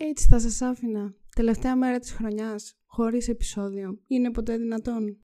[0.00, 1.14] Έτσι θα σας άφηνα.
[1.36, 3.98] Τελευταία μέρα της χρονιάς, χωρίς επεισόδιο.
[4.06, 5.18] Είναι ποτέ δυνατόν;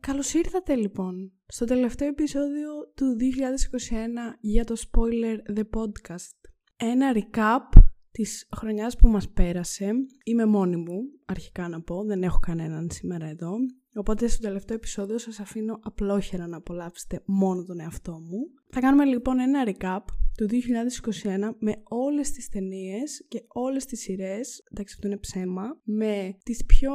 [0.00, 6.38] Καλώς ήρθατε λοιπόν στο τελευταίο επεισόδιο του 2021 για το Spoiler The Podcast.
[6.76, 9.90] Ένα recap της χρονιάς που μας πέρασε.
[10.24, 13.50] Είμαι μόνη μου, αρχικά να πω, δεν έχω κανέναν σήμερα εδώ.
[13.98, 18.38] Οπότε στο τελευταίο επεισόδιο σας αφήνω απλόχερα να απολαύσετε μόνο τον εαυτό μου.
[18.68, 20.04] Θα κάνουμε λοιπόν ένα recap
[20.36, 26.36] του 2021 με όλες τις ταινίες και όλες τις σειρές, εντάξει αυτό είναι ψέμα, με
[26.44, 26.92] τις πιο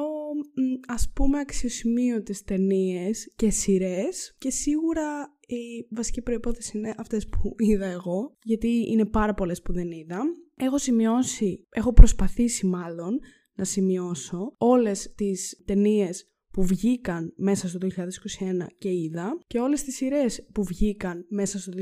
[0.87, 7.85] ας πούμε αξιοσημείωτες ταινίες και σειρές και σίγουρα η βασική προϋπόθεση είναι αυτές που είδα
[7.85, 10.21] εγώ, γιατί είναι πάρα πολλές που δεν είδα.
[10.55, 13.19] Έχω σημειώσει, έχω προσπαθήσει μάλλον
[13.55, 17.89] να σημειώσω όλες τις ταινίες που βγήκαν μέσα στο 2021
[18.77, 21.81] και είδα και όλες τις σειρές που βγήκαν μέσα στο 2021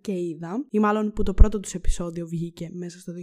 [0.00, 3.16] και είδα ή μάλλον που το πρώτο τους επεισόδιο βγήκε μέσα στο 2021.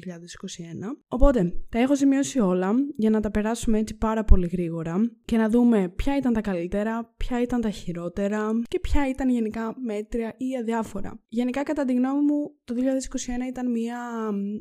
[1.07, 5.49] Οπότε τα έχω σημειώσει όλα για να τα περάσουμε έτσι πάρα πολύ γρήγορα και να
[5.49, 10.57] δούμε ποια ήταν τα καλύτερα, ποια ήταν τα χειρότερα και ποια ήταν γενικά μέτρια ή
[10.59, 11.22] αδιάφορα.
[11.27, 12.75] Γενικά κατά τη γνώμη μου το
[13.45, 13.99] 2021 ήταν μια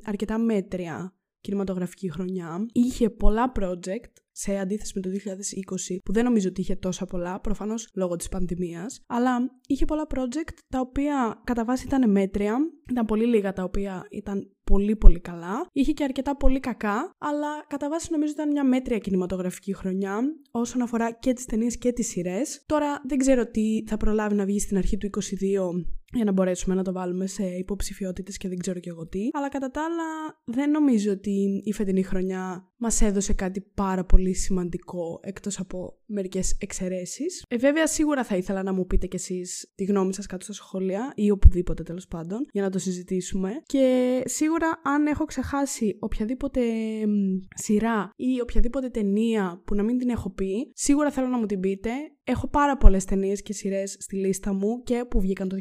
[0.05, 2.67] αρκετά μέτρια κινηματογραφική χρονιά.
[2.73, 5.11] Είχε πολλά project σε αντίθεση με το
[5.91, 10.07] 2020 που δεν νομίζω ότι είχε τόσα πολλά, προφανώς λόγω της πανδημίας, αλλά είχε πολλά
[10.15, 12.57] project τα οποία κατά βάση ήταν μέτρια,
[12.91, 15.67] ήταν πολύ λίγα τα οποία ήταν πολύ πολύ καλά.
[15.73, 20.83] Είχε και αρκετά πολύ κακά, αλλά κατά βάση νομίζω ήταν μια μέτρια κινηματογραφική χρονιά όσον
[20.83, 22.63] αφορά και τις ταινίες και τις σειρές.
[22.67, 26.75] Τώρα δεν ξέρω τι θα προλάβει να βγει στην αρχή του 2022 για να μπορέσουμε
[26.75, 29.29] να το βάλουμε σε υποψηφιότητες και δεν ξέρω και εγώ τι.
[29.33, 34.35] Αλλά κατά τα άλλα δεν νομίζω ότι η φετινή χρονιά μας έδωσε κάτι πάρα πολύ
[34.35, 37.45] σημαντικό εκτός από μερικές εξαιρέσεις.
[37.49, 40.53] Ε, βέβαια σίγουρα θα ήθελα να μου πείτε κι εσείς τη γνώμη σας κάτω στα
[40.53, 43.51] σχόλια ή οπουδήποτε τέλος πάντων για να το συζητήσουμε.
[43.67, 46.61] Και σίγουρα αν έχω ξεχάσει οποιαδήποτε
[47.55, 51.61] σειρά ή οποιαδήποτε ταινία που να μην την έχω πει, σίγουρα θέλω να μου την
[51.61, 51.91] πείτε.
[52.31, 55.57] Έχω πάρα πολλές ταινίες και σειρές στη λίστα μου και που βγήκαν το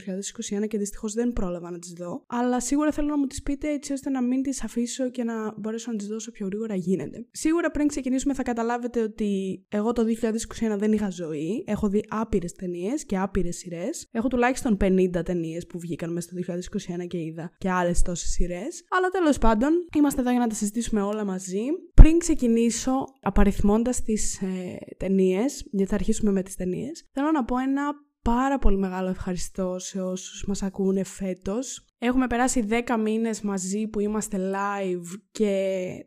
[0.62, 2.24] 2021 και δυστυχώς δεν πρόλαβα να τις δω.
[2.28, 5.54] Αλλά σίγουρα θέλω να μου τις πείτε έτσι ώστε να μην τις αφήσω και να
[5.58, 7.26] μπορέσω να τις δώσω πιο γρήγορα γίνεται.
[7.32, 10.04] Σίγουρα πριν ξεκινήσουμε θα καταλάβετε ότι εγώ το
[10.74, 11.64] 2021 δεν είχα ζωή.
[11.68, 14.08] Έχω δει άπειρες ταινίες και άπειρες σειρές.
[14.12, 16.56] Έχω τουλάχιστον 50 ταινίες που βγήκαν μέσα στο
[17.04, 18.84] 2021 και είδα και άλλες τόσες σειρές.
[18.90, 21.62] Αλλά τέλος πάντων, είμαστε εδώ για να τα συζητήσουμε όλα μαζί.
[22.08, 27.58] Πριν ξεκινήσω απαριθμώντας τις ε, ταινίες, γιατί θα αρχίσουμε με τις ταινίες, θέλω να πω
[27.58, 31.86] ένα πάρα πολύ μεγάλο ευχαριστώ σε όσους μας ακούνε φέτος.
[31.98, 35.52] Έχουμε περάσει 10 μήνες μαζί που είμαστε live και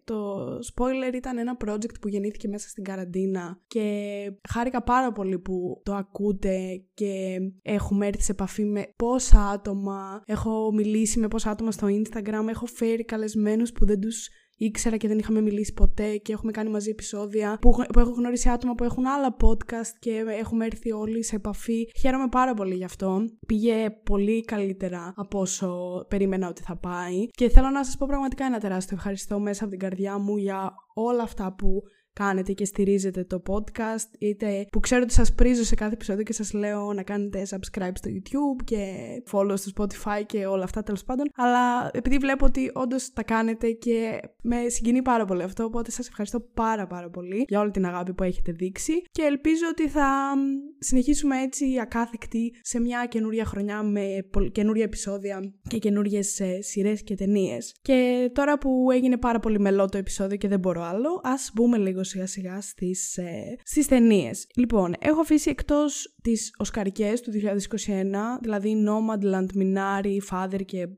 [0.05, 3.87] το spoiler ήταν ένα project που γεννήθηκε μέσα στην καραντίνα και
[4.49, 10.73] χάρηκα πάρα πολύ που το ακούτε και έχουμε έρθει σε επαφή με πόσα άτομα, έχω
[10.73, 14.29] μιλήσει με πόσα άτομα στο Instagram, έχω φέρει καλεσμένους που δεν τους
[14.65, 18.49] ήξερα και δεν είχαμε μιλήσει ποτέ και έχουμε κάνει μαζί επεισόδια που, που έχω γνωρίσει
[18.49, 21.89] άτομα που έχουν άλλα podcast και έχουμε έρθει όλοι σε επαφή.
[22.01, 23.25] Χαίρομαι πάρα πολύ γι' αυτό.
[23.47, 28.45] Πήγε πολύ καλύτερα από όσο περίμενα ότι θα πάει και θέλω να σας πω πραγματικά
[28.45, 31.83] ένα τεράστιο ευχαριστώ μέσα από την καρδιά μου για όλα αυτά που
[32.21, 36.33] κάνετε και στηρίζετε το podcast, είτε που ξέρω ότι σας πρίζω σε κάθε επεισόδιο και
[36.33, 38.87] σας λέω να κάνετε subscribe στο YouTube και
[39.33, 43.71] follow στο Spotify και όλα αυτά τέλος πάντων, αλλά επειδή βλέπω ότι όντως τα κάνετε
[43.71, 47.87] και με συγκινεί πάρα πολύ αυτό, οπότε σας ευχαριστώ πάρα πάρα πολύ για όλη την
[47.87, 50.35] αγάπη που έχετε δείξει και ελπίζω ότι θα
[50.79, 57.75] συνεχίσουμε έτσι ακάθεκτοι σε μια καινούρια χρονιά με καινούρια επεισόδια και καινούριες σειρές και ταινίες.
[57.83, 61.77] Και τώρα που έγινε πάρα πολύ μελό το επεισόδιο και δεν μπορώ άλλο, ας μπούμε
[61.77, 64.47] λίγο σιγά σιγά στις, ε, στις ταινίες.
[64.57, 70.89] Λοιπόν, έχω αφήσει εκτός τις Οσκαρικές του 2021, δηλαδή Nomadland, Minari, Father και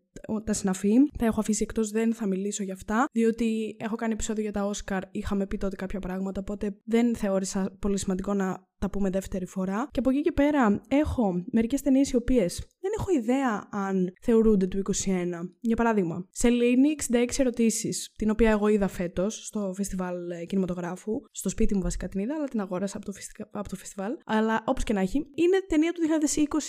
[0.45, 0.95] τα συναφή.
[1.19, 4.65] Τα έχω αφήσει εκτός, δεν θα μιλήσω για αυτά, διότι έχω κάνει επεισόδιο για τα
[4.65, 9.47] Όσκαρ, είχαμε πει τότε κάποια πράγματα, οπότε δεν θεώρησα πολύ σημαντικό να τα πούμε δεύτερη
[9.47, 9.89] φορά.
[9.91, 14.67] Και από εκεί και πέρα έχω μερικές ταινίες οι οποίες δεν έχω ιδέα αν θεωρούνται
[14.67, 14.85] του 21.
[15.61, 21.13] Για παράδειγμα, σε Linux 16 ερωτήσεις, την οποία εγώ είδα φέτος στο φεστιβάλ ε, κινηματογράφου.
[21.31, 23.13] Στο σπίτι μου βασικά την είδα, αλλά την αγόρασα από το,
[23.51, 24.13] από το φεστιβάλ.
[24.25, 26.01] Αλλά όπως και να έχει, είναι ταινία του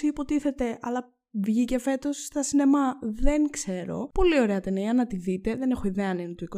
[0.02, 4.10] 2020, υποτίθεται, αλλά Βγήκε φέτος στα σινεμά, δεν ξέρω.
[4.14, 5.56] Πολύ ωραία ταινία, να τη δείτε.
[5.56, 6.58] Δεν έχω ιδέα αν είναι του 21.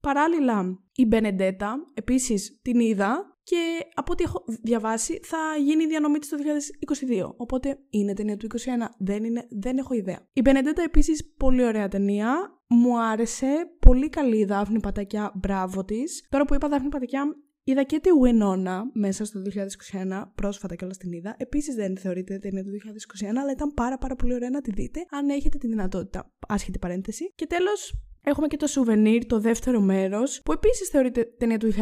[0.00, 6.18] Παράλληλα, η Μπενεντέτα, επίσης την είδα και από ό,τι έχω διαβάσει θα γίνει η διανομή
[6.18, 7.34] της το 2022.
[7.36, 8.56] Οπότε είναι ταινία του 2021,
[8.98, 10.28] δεν είναι, δεν έχω ιδέα.
[10.32, 16.26] Η Μπενεντέτα επίσης πολύ ωραία ταινία, μου άρεσε, πολύ καλή η Δάφνη Πατακιά, μπράβο της.
[16.28, 17.36] Τώρα που είπα Δάφνη Πατακιά,
[17.68, 21.34] Είδα και τη Winona μέσα στο 2021, πρόσφατα κιόλας την είδα.
[21.38, 25.06] Επίσης δεν θεωρείται ταινία του 2021, αλλά ήταν πάρα πάρα πολύ ωραία να τη δείτε
[25.10, 26.32] αν έχετε τη δυνατότητα.
[26.48, 27.32] Άσχετη παρένθεση.
[27.34, 31.76] Και τέλος, έχουμε και το Souvenir, το δεύτερο μέρος, που επίσης θεωρείται ταινία του 2022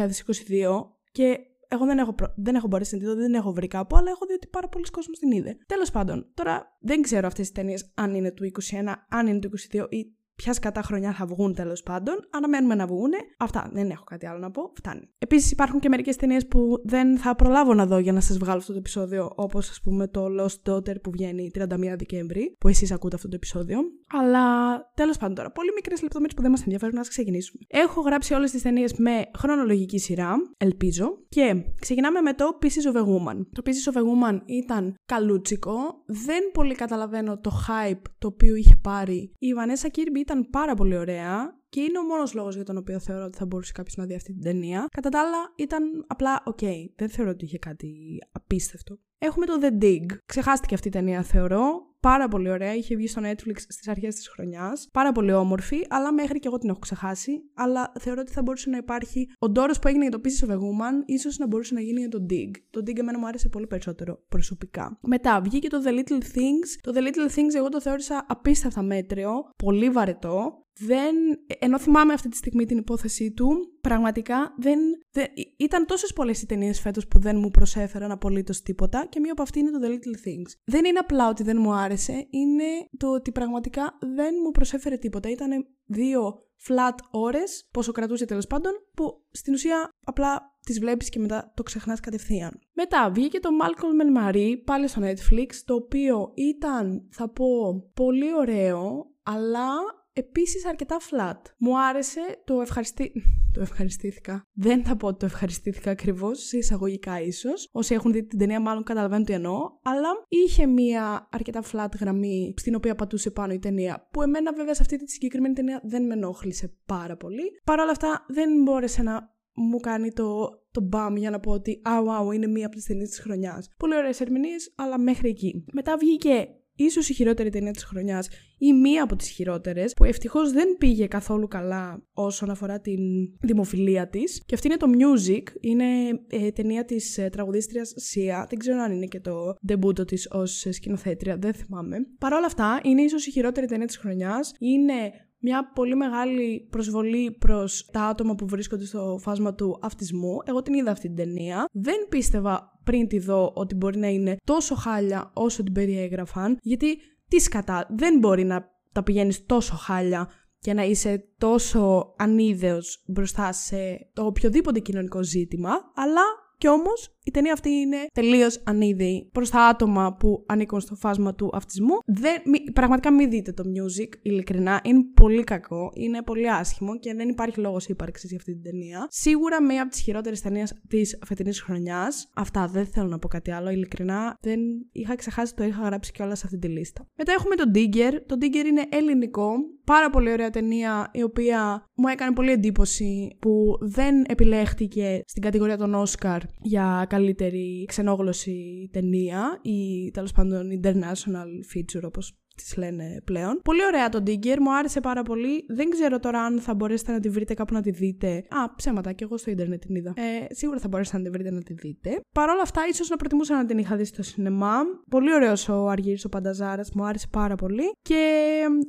[1.11, 1.37] και
[1.67, 2.33] εγώ δεν έχω, προ...
[2.37, 4.67] δεν έχω μπορέσει να τη δω, δεν έχω βρει κάπου, αλλά έχω δει ότι πάρα
[4.67, 5.57] πολλοί κόσμοι την είδε.
[5.65, 9.49] Τέλος πάντων, τώρα δεν ξέρω αυτές τι ταινίες αν είναι του 21, αν είναι του
[9.71, 12.15] 22 ή ποια κατά χρονιά θα βγουν τέλος πάντων.
[12.29, 13.11] Αναμένουμε να βγουν.
[13.37, 14.71] Αυτά, δεν έχω κάτι άλλο να πω.
[14.75, 15.09] Φτάνει.
[15.17, 18.57] Επίσης υπάρχουν και μερικές ταινίες που δεν θα προλάβω να δω για να σας βγάλω
[18.57, 22.91] αυτό το επεισόδιο, όπως ας πούμε το Lost Daughter που βγαίνει 31 Δεκέμβρη, που εσείς
[22.91, 23.79] ακούτε αυτό το επεισόδιο.
[24.11, 24.45] Αλλά
[24.93, 27.63] τέλος πάντων τώρα, πολύ μικρές λεπτομέρειες που δεν μας ενδιαφέρουν, να ξεκινήσουμε.
[27.67, 31.17] Έχω γράψει όλες τις ταινίες με χρονολογική σειρά, ελπίζω.
[31.29, 33.45] Και ξεκινάμε με το Pieces of a Woman.
[33.51, 36.03] Το Pieces of a Woman ήταν καλούτσικο.
[36.05, 40.97] Δεν πολύ καταλαβαίνω το hype το οποίο είχε πάρει η Vanessa Kirby ήταν πάρα πολύ
[40.97, 44.05] ωραία και είναι ο μόνος λόγος για τον οποίο θεωρώ ότι θα μπορούσε κάποιος να
[44.05, 44.87] δει αυτή την ταινία.
[44.91, 46.59] Κατά τα άλλα, ήταν απλά οκ.
[46.95, 48.99] Δεν θεωρώ ότι είχε κάτι απίστευτο.
[49.17, 50.05] Έχουμε το The Dig.
[50.25, 51.86] Ξεχάστηκε αυτή η ταινία, θεωρώ.
[51.99, 52.75] Πάρα πολύ ωραία.
[52.75, 54.87] Είχε βγει στο Netflix στις αρχές της χρονιάς.
[54.91, 57.31] Πάρα πολύ όμορφη, αλλά μέχρι και εγώ την έχω ξεχάσει.
[57.53, 59.29] Αλλά θεωρώ ότι θα μπορούσε να υπάρχει.
[59.39, 61.99] Ο ντόρος που έγινε για το Pieces of a Woman, ίσως να μπορούσε να γίνει
[61.99, 62.51] για το Dig.
[62.69, 64.99] Το Dig εμένα μου άρεσε πολύ περισσότερο προσωπικά.
[65.01, 66.69] Μετά βγήκε το The Little Things.
[66.81, 71.15] Το The Little Things εγώ το θεώρησα απίστευτα μέτριο, πολύ βαρετό δεν,
[71.59, 74.79] ενώ θυμάμαι αυτή τη στιγμή την υπόθεσή του, πραγματικά δεν,
[75.11, 75.27] δεν
[75.57, 79.41] ήταν τόσες πολλές οι ταινίες φέτος που δεν μου προσέφεραν απολύτως τίποτα και μία από
[79.41, 80.51] αυτή είναι το The Little Things.
[80.63, 82.63] Δεν είναι απλά ότι δεν μου άρεσε, είναι
[82.97, 85.29] το ότι πραγματικά δεν μου προσέφερε τίποτα.
[85.29, 91.19] Ήταν δύο flat ώρες, πόσο κρατούσε τέλος πάντων, που στην ουσία απλά τις βλέπεις και
[91.19, 92.59] μετά το ξεχνάς κατευθείαν.
[92.73, 97.45] Μετά βγήκε το Malcolm and Marie, πάλι στο Netflix, το οποίο ήταν, θα πω,
[97.93, 99.69] πολύ ωραίο, αλλά
[100.17, 101.41] επίσης αρκετά flat.
[101.57, 103.11] Μου άρεσε, το ευχαριστή...
[103.53, 104.47] Το ευχαριστήθηκα.
[104.53, 107.69] Δεν θα πω ότι το ευχαριστήθηκα ακριβώς, σε εισαγωγικά ίσως.
[107.71, 109.57] Όσοι έχουν δει την ταινία, μάλλον καταλαβαίνουν τι εννοώ.
[109.81, 114.07] Αλλά είχε μία αρκετά flat γραμμή στην οποία πατούσε πάνω η ταινία.
[114.11, 117.43] Που εμένα, βέβαια, σε αυτή τη συγκεκριμένη ταινία δεν με ενόχλησε πάρα πολύ.
[117.63, 121.81] Παρ' όλα αυτά, δεν μπόρεσε να μου κάνει το, το μπαμ για να πω ότι
[121.83, 123.73] «Α, wow, είναι μία από τις ταινίες της χρονιάς».
[123.77, 125.65] Πολύ ωραίες ερμηνείες, αλλά μέχρι εκεί.
[125.71, 128.27] Μετά βγήκε ίσως η χειρότερη ταινία της χρονιάς
[128.57, 132.99] ή μία από τις χειρότερες, που ευτυχώς δεν πήγε καθόλου καλά όσον αφορά την
[133.41, 134.41] δημοφιλία της.
[134.45, 135.85] Και αυτή είναι το Music, είναι
[136.27, 138.45] ε, ταινία της ε, τραγουδίστριας Σία.
[138.49, 141.97] Δεν ξέρω αν είναι και το ντεμπούτο της ως σκηνοθέτρια, δεν θυμάμαι.
[142.19, 144.53] Παρ' όλα αυτά, είναι ίσως η χειρότερη ταινία της χρονιάς.
[144.59, 145.11] Είναι
[145.47, 150.37] μια πολύ μεγάλη προσβολή προς τα άτομα που βρίσκονται στο φάσμα του αυτισμού.
[150.45, 151.65] Εγώ την είδα αυτή την ταινία.
[151.71, 156.97] Δεν πίστευα πριν τη δω ότι μπορεί να είναι τόσο χάλια όσο την περιέγραφαν, γιατί
[157.27, 160.29] τι σκατά, δεν μπορεί να τα πηγαίνεις τόσο χάλια
[160.59, 163.77] και να είσαι τόσο ανίδεος μπροστά σε
[164.13, 166.21] το οποιοδήποτε κοινωνικό ζήτημα, αλλά
[166.57, 171.35] κι όμως η ταινία αυτή είναι τελείως ανίδεη προς τα άτομα που ανήκουν στο φάσμα
[171.35, 171.95] του αυτισμού.
[172.05, 174.81] Δεν, μη, πραγματικά μην δείτε το music, ειλικρινά.
[174.83, 179.07] Είναι πολύ κακό, είναι πολύ άσχημο και δεν υπάρχει λόγος ύπαρξης για αυτή την ταινία.
[179.09, 182.29] Σίγουρα μία από τις χειρότερες ταινίες της φετινής χρονιάς.
[182.35, 183.69] Αυτά δεν θέλω να πω κάτι άλλο.
[183.69, 184.59] Ειλικρινά δεν
[184.91, 187.07] είχα ξεχάσει το είχα γράψει κιόλας σε αυτή τη λίστα.
[187.17, 188.13] Μετά έχουμε το Digger.
[188.25, 189.51] Το Digger είναι ελληνικό.
[189.85, 195.77] Πάρα πολύ ωραία ταινία η οποία μου έκανε πολύ εντύπωση που δεν επιλέχτηκε στην κατηγορία
[195.77, 203.59] των Όσκαρ για καλύτερη ξενόγλωση ταινία ή τέλος πάντων international feature όπως τις λένε πλέον.
[203.63, 205.65] Πολύ ωραία το Digger, μου άρεσε πάρα πολύ.
[205.67, 208.27] Δεν ξέρω τώρα αν θα μπορέσετε να τη βρείτε κάπου να τη δείτε.
[208.35, 210.13] Α, ψέματα, και εγώ στο Ιντερνετ την είδα.
[210.15, 212.19] Ε, σίγουρα θα μπορέσετε να τη βρείτε να τη δείτε.
[212.33, 214.75] Παρ' όλα αυτά, ίσως να προτιμούσα να την είχα δει στο σινεμά.
[215.09, 217.91] Πολύ ωραίος ο Αργύρι ο Πανταζάρας, μου άρεσε πάρα πολύ.
[218.01, 218.41] Και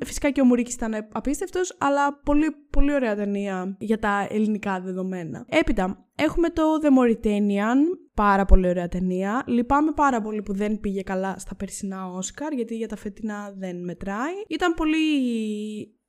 [0.04, 5.44] φυσικά και ο Μουρίκης ήταν απίστευτος, αλλά πολύ, πολύ ωραία ταινία για τα ελληνικά δεδομένα.
[5.48, 7.76] Έπειτα, Έχουμε το The Mauritanian,
[8.14, 9.44] πάρα πολύ ωραία ταινία.
[9.46, 13.84] Λυπάμαι πάρα πολύ που δεν πήγε καλά στα περσινά Όσκαρ, γιατί για τα φετινά δεν
[13.84, 14.34] μετράει.
[14.48, 14.98] Ήταν πολύ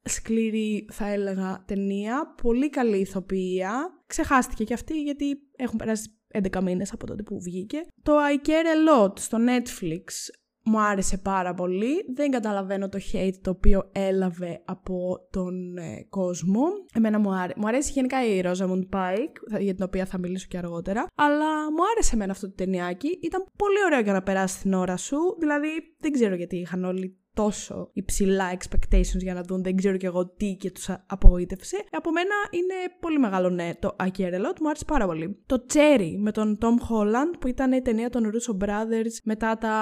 [0.04, 2.34] σκληρή, θα έλεγα, ταινία.
[2.42, 4.04] Πολύ καλή ηθοποιία.
[4.06, 7.82] Ξεχάστηκε και αυτή, γιατί έχουν περάσει 11 μήνες από τότε που βγήκε.
[8.04, 10.04] Το I Care A Lot στο Netflix
[10.64, 12.06] μου άρεσε πάρα πολύ.
[12.16, 16.62] Δεν καταλαβαίνω το hate το οποίο έλαβε από τον ε, κόσμο.
[16.94, 17.54] Εμένα μου, άρε...
[17.56, 21.08] μου αρέσει γενικά η Rosamund Pike, για την οποία θα μιλήσω και αργότερα.
[21.16, 23.20] Αλλά μου άρεσε εμένα αυτό το ταινιάκι.
[23.22, 25.18] Ήταν πολύ ωραίο για να περάσει την ώρα σου.
[25.40, 25.68] Δηλαδή,
[26.00, 30.28] δεν ξέρω γιατί είχαν όλοι τόσο υψηλά expectations για να δουν, δεν ξέρω κι εγώ
[30.28, 31.84] τι και τους απογοήτευσε.
[31.92, 35.44] Από μένα είναι πολύ μεγάλο ναι το I Care A Lot, μου άρεσε πάρα πολύ.
[35.46, 39.74] Το Cherry με τον Tom Holland που ήταν η ταινία των Russo Brothers μετά τα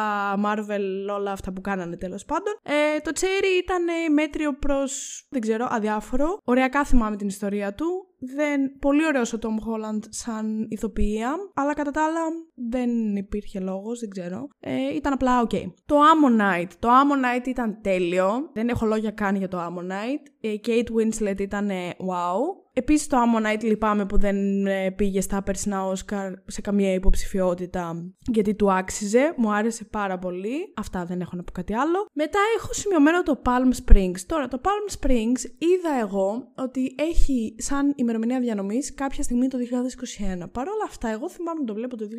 [0.46, 2.54] Marvel όλα αυτά που κάνανε τέλος πάντων.
[2.64, 6.40] Ε, το Cherry ήταν μέτριο προς, δεν ξέρω, αδιάφορο.
[6.44, 8.80] Ωραία θυμάμαι την ιστορία του Δεν...
[8.80, 12.22] Πολύ ωραίος ο Tom Holland σαν ηθοποιία, αλλά κατά τα άλλα
[12.56, 14.48] δεν υπήρχε λόγος, δεν ξέρω.
[14.60, 15.64] Ε, ήταν απλά ok.
[15.86, 16.72] Το Ammonite.
[16.80, 18.50] Το Ammonite ήταν τέλειο.
[18.54, 20.32] Δεν έχω λόγια καν για το Ammonite.
[20.40, 22.67] Η Kate Winslet ήταν wow.
[22.78, 28.56] Επίσης το Ammonite λυπάμαι που δεν ε, πήγε στα περσινά Όσκαρ σε καμία υποψηφιότητα γιατί
[28.56, 29.34] του άξιζε.
[29.38, 30.74] Μου άρεσε πάρα πολύ.
[30.76, 32.06] Αυτά δεν έχω να πω κάτι άλλο.
[32.14, 34.20] Μετά έχω σημειωμένο το Palm Springs.
[34.26, 40.50] Τώρα το Palm Springs είδα εγώ ότι έχει σαν ημερομηνία διανομής κάποια στιγμή το 2021.
[40.52, 42.10] Παρ' όλα αυτά εγώ θυμάμαι να το βλέπω το 2020.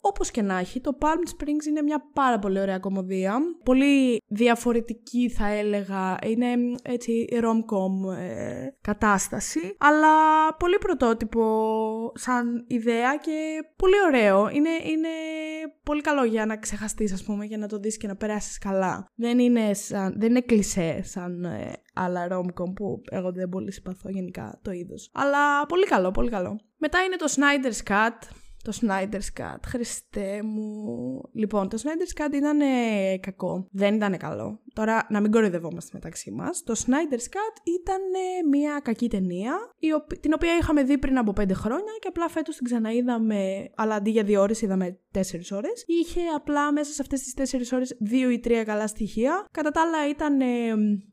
[0.00, 3.38] Όπως και να έχει, το Palm Springs είναι μια πάρα πολύ ωραία κομμωδία.
[3.64, 6.16] Πολύ διαφορετική θα έλεγα.
[6.26, 6.46] Είναι
[6.82, 10.14] έτσι rom-com ε, κατάσταση αλλά
[10.58, 14.48] πολύ πρωτότυπο σαν ιδέα και πολύ ωραίο.
[14.48, 15.08] Είναι, είναι
[15.82, 19.06] πολύ καλό για να ξεχαστείς ας πούμε, για να το δεις και να περάσεις καλά.
[19.14, 24.08] Δεν είναι, σαν, δεν είναι κλισέ σαν ε, άλλα rom-com που εγώ δεν πολύ συμπαθώ
[24.08, 25.10] γενικά το είδος.
[25.14, 26.60] Αλλά πολύ καλό, πολύ καλό.
[26.76, 28.28] Μετά είναι το Snyder's Cut,
[28.62, 29.58] το Snyder's Cut.
[29.66, 31.20] Χριστέ μου.
[31.32, 32.58] Λοιπόν, το Snyder's Cut ήταν
[33.20, 33.66] κακό.
[33.70, 34.60] Δεν ήταν καλό.
[34.72, 36.62] Τώρα, να μην κοροϊδευόμαστε μεταξύ μας.
[36.62, 38.00] Το Snyder's Cut ήταν
[38.50, 39.54] μια κακή ταινία,
[40.20, 44.10] την οποία είχαμε δει πριν από πέντε χρόνια και απλά φέτος την ξαναείδαμε, αλλά αντί
[44.10, 45.84] για δύο ώρε είδαμε τέσσερις ώρες.
[45.86, 49.46] Είχε απλά μέσα σε αυτές τις τέσσερις ώρες δύο ή τρία καλά στοιχεία.
[49.50, 50.46] Κατά τα άλλα ήταν ε,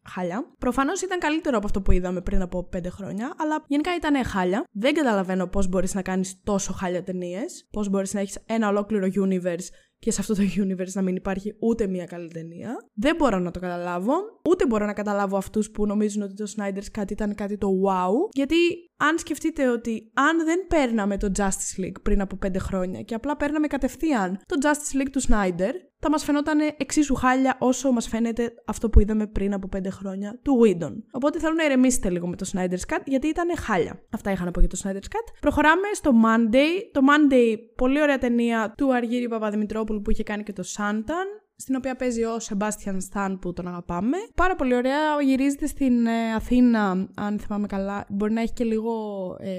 [0.10, 0.54] χάλια.
[0.58, 4.64] Προφανώς ήταν καλύτερο από αυτό που είδαμε πριν από πέντε χρόνια, αλλά γενικά ήταν χάλια.
[4.72, 7.68] Δεν καταλαβαίνω πώς μπορείς να κάνεις τόσο χάλια ταινίες.
[7.72, 9.68] Πώς μπορείς να έχεις ένα ολόκληρο universe
[10.00, 12.76] και σε αυτό το universe να μην υπάρχει ούτε μία καλή ταινία.
[12.94, 14.14] Δεν μπορώ να το καταλάβω.
[14.50, 18.12] Ούτε μπορώ να καταλάβω αυτούς που νομίζουν ότι το Snyder's κάτι ήταν κάτι το wow.
[18.32, 18.56] Γιατί
[18.98, 23.36] αν σκεφτείτε ότι αν δεν παίρναμε το Justice League πριν από πέντε χρόνια και απλά
[23.36, 28.54] παίρναμε κατευθείαν το Justice League του Snyder, θα μας φαινόταν εξίσου χάλια όσο μας φαίνεται
[28.66, 30.94] αυτό που είδαμε πριν από πέντε χρόνια του Whedon.
[31.12, 34.02] Οπότε θέλω να ηρεμήσετε λίγο με το Snyder's Cut γιατί ήταν χάλια.
[34.10, 35.34] Αυτά είχα να πω για το Snyder's Cut.
[35.42, 36.82] Προχωράμε στο Monday.
[36.92, 41.76] Το Monday, πολύ ωραία ταινία του Αργύρι Παπαδημητρόπουλου που είχε κάνει και το Santan στην
[41.76, 44.18] οποία παίζει ο Σεμπάστιαν Σταν που τον αγαπάμε.
[44.36, 45.22] Πάρα πολύ ωραία.
[45.22, 48.06] Γυρίζεται στην ε, Αθήνα, αν θυμάμαι καλά.
[48.10, 48.94] Μπορεί να έχει και λίγο
[49.40, 49.50] ε,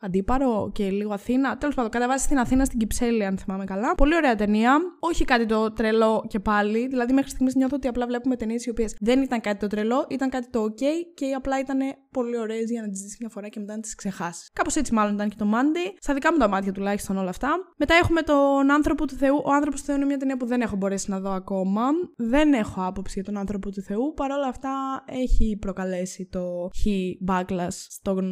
[0.00, 1.58] αντίπαρο και λίγο Αθήνα.
[1.58, 3.94] Τέλος πάντων, κατεβάζει στην Αθήνα στην Κυψέλη, αν θυμάμαι καλά.
[3.94, 4.80] Πολύ ωραία ταινία.
[5.00, 6.88] Όχι κάτι το τρελό και πάλι.
[6.88, 10.06] Δηλαδή, μέχρι στιγμής νιώθω ότι απλά βλέπουμε ταινίες οι οποίες δεν ήταν κάτι το τρελό,
[10.08, 10.82] ήταν κάτι το OK
[11.14, 11.78] και απλά ήταν
[12.10, 14.50] πολύ ωραίες για να τις δει μια φορά και μετά να τις ξεχάσεις.
[14.52, 15.96] Κάπως έτσι, μάλλον ήταν και το Monday.
[15.98, 17.48] Στα δικά μου τα μάτια τουλάχιστον όλα αυτά.
[17.76, 19.42] Μετά έχουμε τον άνθρωπο του Θεού.
[19.44, 21.82] Ο άνθρωπος του Θεού είναι μια ταινία που δεν έχω μπορέσει να δω ακόμα.
[22.16, 24.12] Δεν έχω άποψη για τον άνθρωπο του Θεού.
[24.16, 28.26] Παρ' όλα αυτά έχει προκαλέσει το χι backlash στον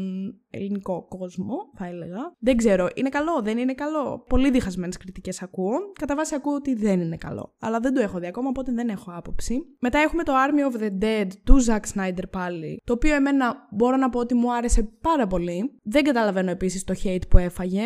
[0.51, 2.35] ελληνικό κόσμο, θα έλεγα.
[2.39, 4.25] Δεν ξέρω, είναι καλό, δεν είναι καλό.
[4.29, 5.73] Πολύ διχασμένες κριτικές ακούω.
[5.99, 7.55] Κατά βάση ακούω ότι δεν είναι καλό.
[7.61, 9.59] Αλλά δεν το έχω δει ακόμα, οπότε δεν έχω άποψη.
[9.81, 12.81] Μετά έχουμε το Army of the Dead του Zack Snyder πάλι.
[12.85, 15.79] Το οποίο εμένα μπορώ να πω ότι μου άρεσε πάρα πολύ.
[15.83, 17.83] Δεν καταλαβαίνω επίσης το hate που έφαγε.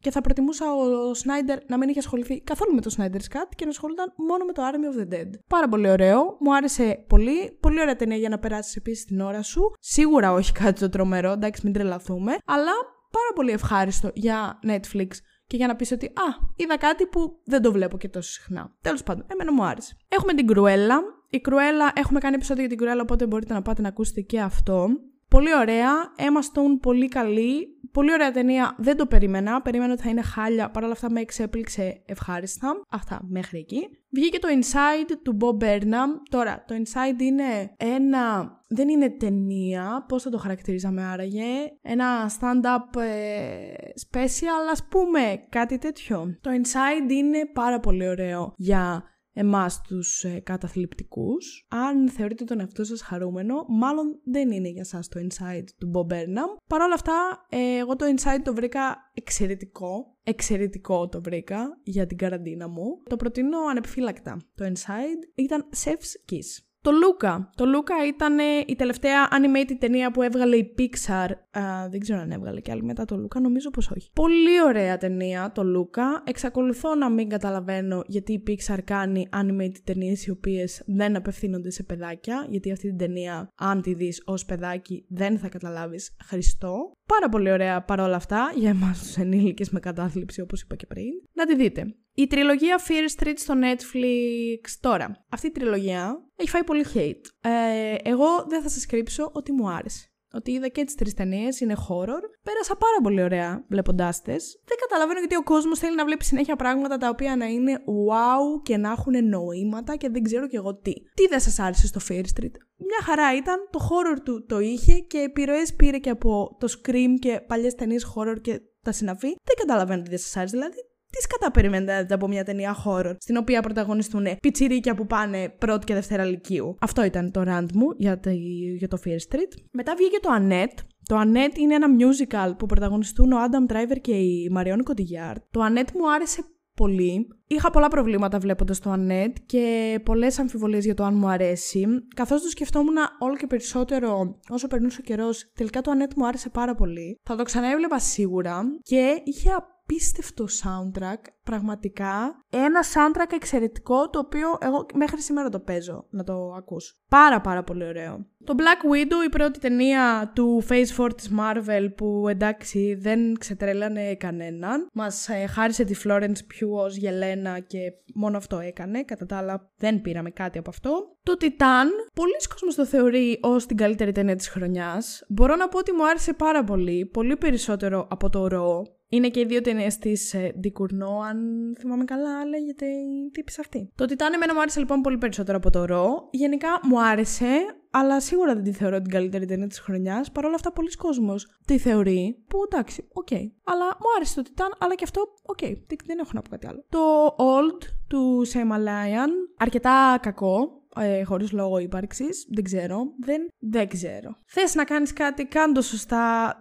[0.00, 3.64] Και θα προτιμούσα ο Σνάιντερ να μην είχε ασχοληθεί καθόλου με το Snyder's Cut και
[3.64, 5.30] να ασχολούνταν μόνο με το Army of the Dead.
[5.48, 7.56] Πάρα πολύ ωραίο, μου άρεσε πολύ.
[7.60, 9.72] Πολύ ωραία ταινία για να περάσεις επίσης την ώρα σου.
[9.78, 12.32] Σίγουρα όχι κάτι το τρομερό, εντάξει, μην τρελαθούμε.
[12.44, 12.72] Αλλά
[13.10, 15.08] πάρα πολύ ευχάριστο για Netflix
[15.46, 18.76] και για να πεις ότι Α, είδα κάτι που δεν το βλέπω και τόσο συχνά.
[18.80, 19.96] Τέλος πάντων, εμένα μου άρεσε.
[20.08, 21.00] Έχουμε την Κρουέλα.
[21.30, 24.40] Η Κρουέλα, έχουμε κάνει επεισόδιο για την Κρουέλα, οπότε μπορείτε να πάτε να ακούσετε και
[24.40, 24.88] αυτό.
[25.28, 25.90] Πολύ ωραία.
[26.16, 27.66] Emma Stone πολύ καλή.
[27.92, 28.74] Πολύ ωραία ταινία.
[28.78, 29.62] Δεν το περίμενα.
[29.62, 30.70] Περίμενα ότι θα είναι χάλια.
[30.70, 32.80] Παρ' όλα αυτά με εξέπληξε ευχάριστα.
[32.90, 33.88] Αυτά μέχρι εκεί.
[34.10, 36.08] Βγήκε το Inside του Bob Burnham.
[36.30, 38.52] Τώρα, το Inside είναι ένα...
[38.70, 41.44] Δεν είναι ταινία, πώς θα το χαρακτηρίζαμε άραγε,
[41.82, 43.74] ένα stand-up ε,
[44.10, 46.38] special, ας πούμε, κάτι τέτοιο.
[46.40, 49.02] Το Inside είναι πάρα πολύ ωραίο για
[49.38, 51.66] εμάς τους ε, καταθλιπτικούς.
[51.68, 56.12] Αν θεωρείτε τον εαυτό σας χαρούμενο, μάλλον δεν είναι για σας το Inside του Bob
[56.12, 56.56] Burnham.
[56.66, 60.16] Παρ' όλα αυτά, ε, εγώ το Inside το βρήκα εξαιρετικό.
[60.22, 63.02] Εξαιρετικό το βρήκα για την καραντίνα μου.
[63.08, 64.36] Το προτείνω ανεπιφύλακτα.
[64.54, 66.67] Το Inside ήταν Chef's Kiss.
[66.80, 67.50] Το Λούκα.
[67.56, 71.30] Το Λούκα ήταν η τελευταία animated ταινία που έβγαλε η Pixar.
[71.58, 74.10] Α, δεν ξέρω αν έβγαλε και άλλη μετά το Λούκα, νομίζω πως όχι.
[74.12, 76.22] Πολύ ωραία ταινία το Λούκα.
[76.26, 81.82] Εξακολουθώ να μην καταλαβαίνω γιατί η Pixar κάνει animated ταινίες οι οποίες δεν απευθύνονται σε
[81.82, 82.46] παιδάκια.
[82.48, 86.92] Γιατί αυτή την ταινία, αν τη δεις ως παιδάκι, δεν θα καταλάβεις Χριστό.
[87.06, 91.12] Πάρα πολύ ωραία παρόλα αυτά για εμάς τους ενήλικες με κατάθλιψη, όπως είπα και πριν.
[91.32, 91.94] Να τη δείτε.
[92.18, 95.24] Η τριλογία Fear Street στο Netflix τώρα.
[95.28, 97.24] Αυτή η τριλογία έχει φάει πολύ hate.
[97.40, 100.12] Ε, εγώ δεν θα σας κρύψω ότι μου άρεσε.
[100.32, 102.22] Ότι είδα και τις τρεις ταινίες, είναι horror.
[102.42, 104.62] Πέρασα πάρα πολύ ωραία βλέποντάς τες.
[104.64, 108.62] Δεν καταλαβαίνω γιατί ο κόσμος θέλει να βλέπει συνέχεια πράγματα τα οποία να είναι wow
[108.62, 110.92] και να έχουν νοήματα και δεν ξέρω κι εγώ τι.
[110.92, 113.68] Τι δεν σας άρεσε στο Fear Street; μια χαρά ήταν.
[113.70, 118.14] Το horror του το είχε και επιρροές πήρε και από το Scream και παλιές ταινίες
[118.14, 119.28] horror και τα συναφή.
[119.28, 120.56] Δεν καταλαβαίνω τι δεν σας άρεσε.
[120.56, 120.76] Δηλαδή,
[121.10, 125.94] τι κατά περιμένετε από μια ταινία horror, στην οποία πρωταγωνιστούν πιτσιρίκια που πάνε πρώτη και
[125.94, 126.76] δευτέρα λυκείου.
[126.80, 128.30] Αυτό ήταν το rant μου για το,
[128.78, 129.52] για το Fear Street.
[129.72, 130.84] Μετά βγήκε το Annette.
[131.04, 135.36] Το Annette είναι ένα musical που πρωταγωνιστούν ο Adam Driver και η Marion Cotillard.
[135.50, 137.28] Το Annette μου άρεσε πολύ.
[137.46, 141.86] Είχα πολλά προβλήματα βλέποντας το Annette και πολλές αμφιβολίες για το αν μου αρέσει.
[142.14, 146.48] Καθώς το σκεφτόμουν όλο και περισσότερο όσο περνούσε ο καιρός, τελικά το Annette μου άρεσε
[146.48, 147.18] πάρα πολύ.
[147.22, 149.50] Θα το ξαναέβλεπα σίγουρα και είχε
[149.90, 152.44] απίστευτο soundtrack, πραγματικά.
[152.50, 156.94] Ένα soundtrack εξαιρετικό, το οποίο εγώ μέχρι σήμερα το παίζω να το ακούσω.
[157.08, 158.26] Πάρα πάρα πολύ ωραίο.
[158.44, 164.14] Το Black Widow, η πρώτη ταινία του Phase 4 της Marvel που εντάξει δεν ξετρέλανε
[164.14, 164.88] κανέναν.
[164.92, 167.78] Μας ε, χάρισε τη Florence Pugh ως Γελένα και
[168.14, 169.02] μόνο αυτό έκανε.
[169.04, 171.16] Κατά τα άλλα δεν πήραμε κάτι από αυτό.
[171.22, 175.24] Το Titane, πολύς κόσμος το θεωρεί ως την καλύτερη ταινία της χρονιάς.
[175.28, 179.40] Μπορώ να πω ότι μου άρεσε πάρα πολύ, πολύ περισσότερο από το Raw είναι και
[179.40, 181.38] οι δύο ταινίες της ε, Ντικουρνό, αν
[181.78, 183.90] θυμάμαι καλά, λέγεται η τύπισσα αυτή.
[183.94, 186.28] Το Titane εμένα μου άρεσε λοιπόν πολύ περισσότερο από το Raw.
[186.30, 187.50] Γενικά μου άρεσε,
[187.90, 190.32] αλλά σίγουρα δεν τη θεωρώ την καλύτερη ταινία της χρονιάς.
[190.32, 192.44] Παρ' όλα αυτά, πολύς κόσμος τη θεωρεί.
[192.48, 193.26] Που εντάξει, ok.
[193.30, 193.50] Okay.
[193.64, 195.58] Αλλά μου άρεσε το Titane, αλλά και αυτό, ok.
[195.62, 195.74] Okay.
[196.04, 196.84] Δεν έχω να πω κάτι άλλο.
[196.88, 202.46] Το Old του Σέμα Λάιαν, αρκετά κακό ε, χωρίς λόγο ύπαρξης.
[202.50, 203.12] Δεν ξέρω.
[203.18, 204.36] Δεν, δεν ξέρω.
[204.46, 206.56] Θες να κάνεις κάτι, κάντο σωστά.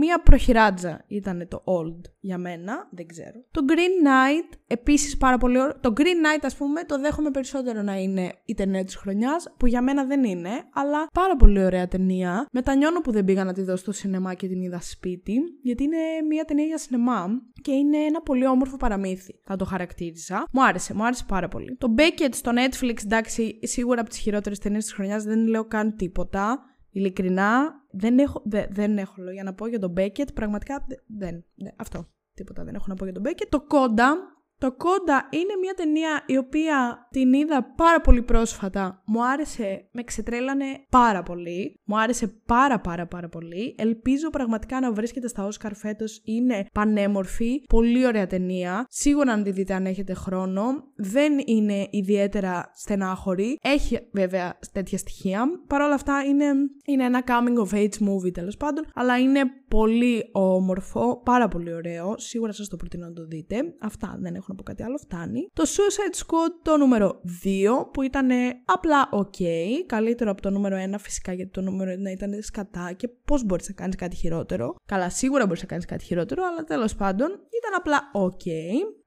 [0.00, 3.44] Μία προχειράτζα ήταν το Old για μένα, δεν ξέρω.
[3.50, 5.78] Το Green Knight, επίσης πάρα πολύ ωραίο.
[5.80, 9.66] Το Green Knight, ας πούμε, το δέχομαι περισσότερο να είναι η ταινία της χρονιάς, που
[9.66, 12.46] για μένα δεν είναι, αλλά πάρα πολύ ωραία ταινία.
[12.52, 15.96] Μετανιώνω που δεν πήγα να τη δω στο σινεμά και την είδα σπίτι, γιατί είναι
[16.28, 17.26] μία ταινία για σινεμά
[17.62, 20.44] και είναι ένα πολύ όμορφο παραμύθι, θα το χαρακτήριζα.
[20.52, 21.76] Μου άρεσε, μου άρεσε πάρα πολύ.
[21.78, 25.96] Το Beckett στο Netflix, εντάξει, σίγουρα από τις χειρότερες ταινίες της χρονιάς, δεν λέω καν
[25.96, 26.62] τίποτα.
[26.90, 30.32] Ειλικρινά, δεν έχω, δε, δεν έχω λόγια να πω για το Beckett.
[30.32, 31.74] Πραγματικά δεν, δεν.
[31.76, 32.08] Αυτό.
[32.34, 33.48] Τίποτα δεν έχω να πω για το Beckett.
[33.50, 39.02] Το CODA το CODA είναι μια ταινία η οποία την είδα πάρα πολύ πρόσφατα.
[39.06, 41.80] Μου άρεσε, με ξετρέλανε πάρα πολύ.
[41.84, 43.74] Μου άρεσε πάρα πάρα πάρα πολύ.
[43.78, 46.20] Ελπίζω πραγματικά να βρίσκεται στα Όσκαρ φέτος.
[46.24, 47.62] Είναι πανέμορφη.
[47.68, 48.86] Πολύ ωραία ταινία.
[48.88, 50.62] Σίγουρα να τη δείτε αν έχετε χρόνο.
[50.96, 53.58] Δεν είναι ιδιαίτερα στενάχωρη.
[53.62, 55.46] Έχει βέβαια τέτοια στοιχεία.
[55.66, 56.44] Παρ' όλα αυτά είναι,
[56.86, 58.84] είναι ένα coming of age movie τέλος πάντων.
[58.94, 61.20] Αλλά είναι πολύ όμορφο.
[61.24, 62.14] Πάρα πολύ ωραίο.
[62.18, 63.56] Σίγουρα σας το προτείνω να το δείτε.
[63.80, 65.48] Αυτά δεν έχω να πω κάτι άλλο, φτάνει.
[65.52, 68.28] Το Suicide Squad το νούμερο 2 που ήταν
[68.64, 69.44] απλά ok,
[69.86, 73.68] καλύτερο από το νούμερο 1 φυσικά γιατί το νούμερο 1 ήταν σκατά και πώς μπορείς
[73.68, 74.74] να κάνεις κάτι χειρότερο.
[74.86, 78.46] Καλά, σίγουρα μπορείς να κάνεις κάτι χειρότερο, αλλά τέλος πάντων ήταν απλά ok.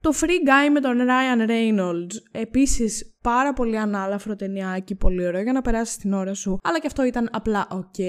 [0.01, 5.53] Το Free Guy με τον Ryan Reynolds επίσης πάρα πολύ ανάλαφρο ταινιάκι, πολύ ωραίο για
[5.53, 7.99] να περάσεις την ώρα σου, αλλά και αυτό ήταν απλά ok.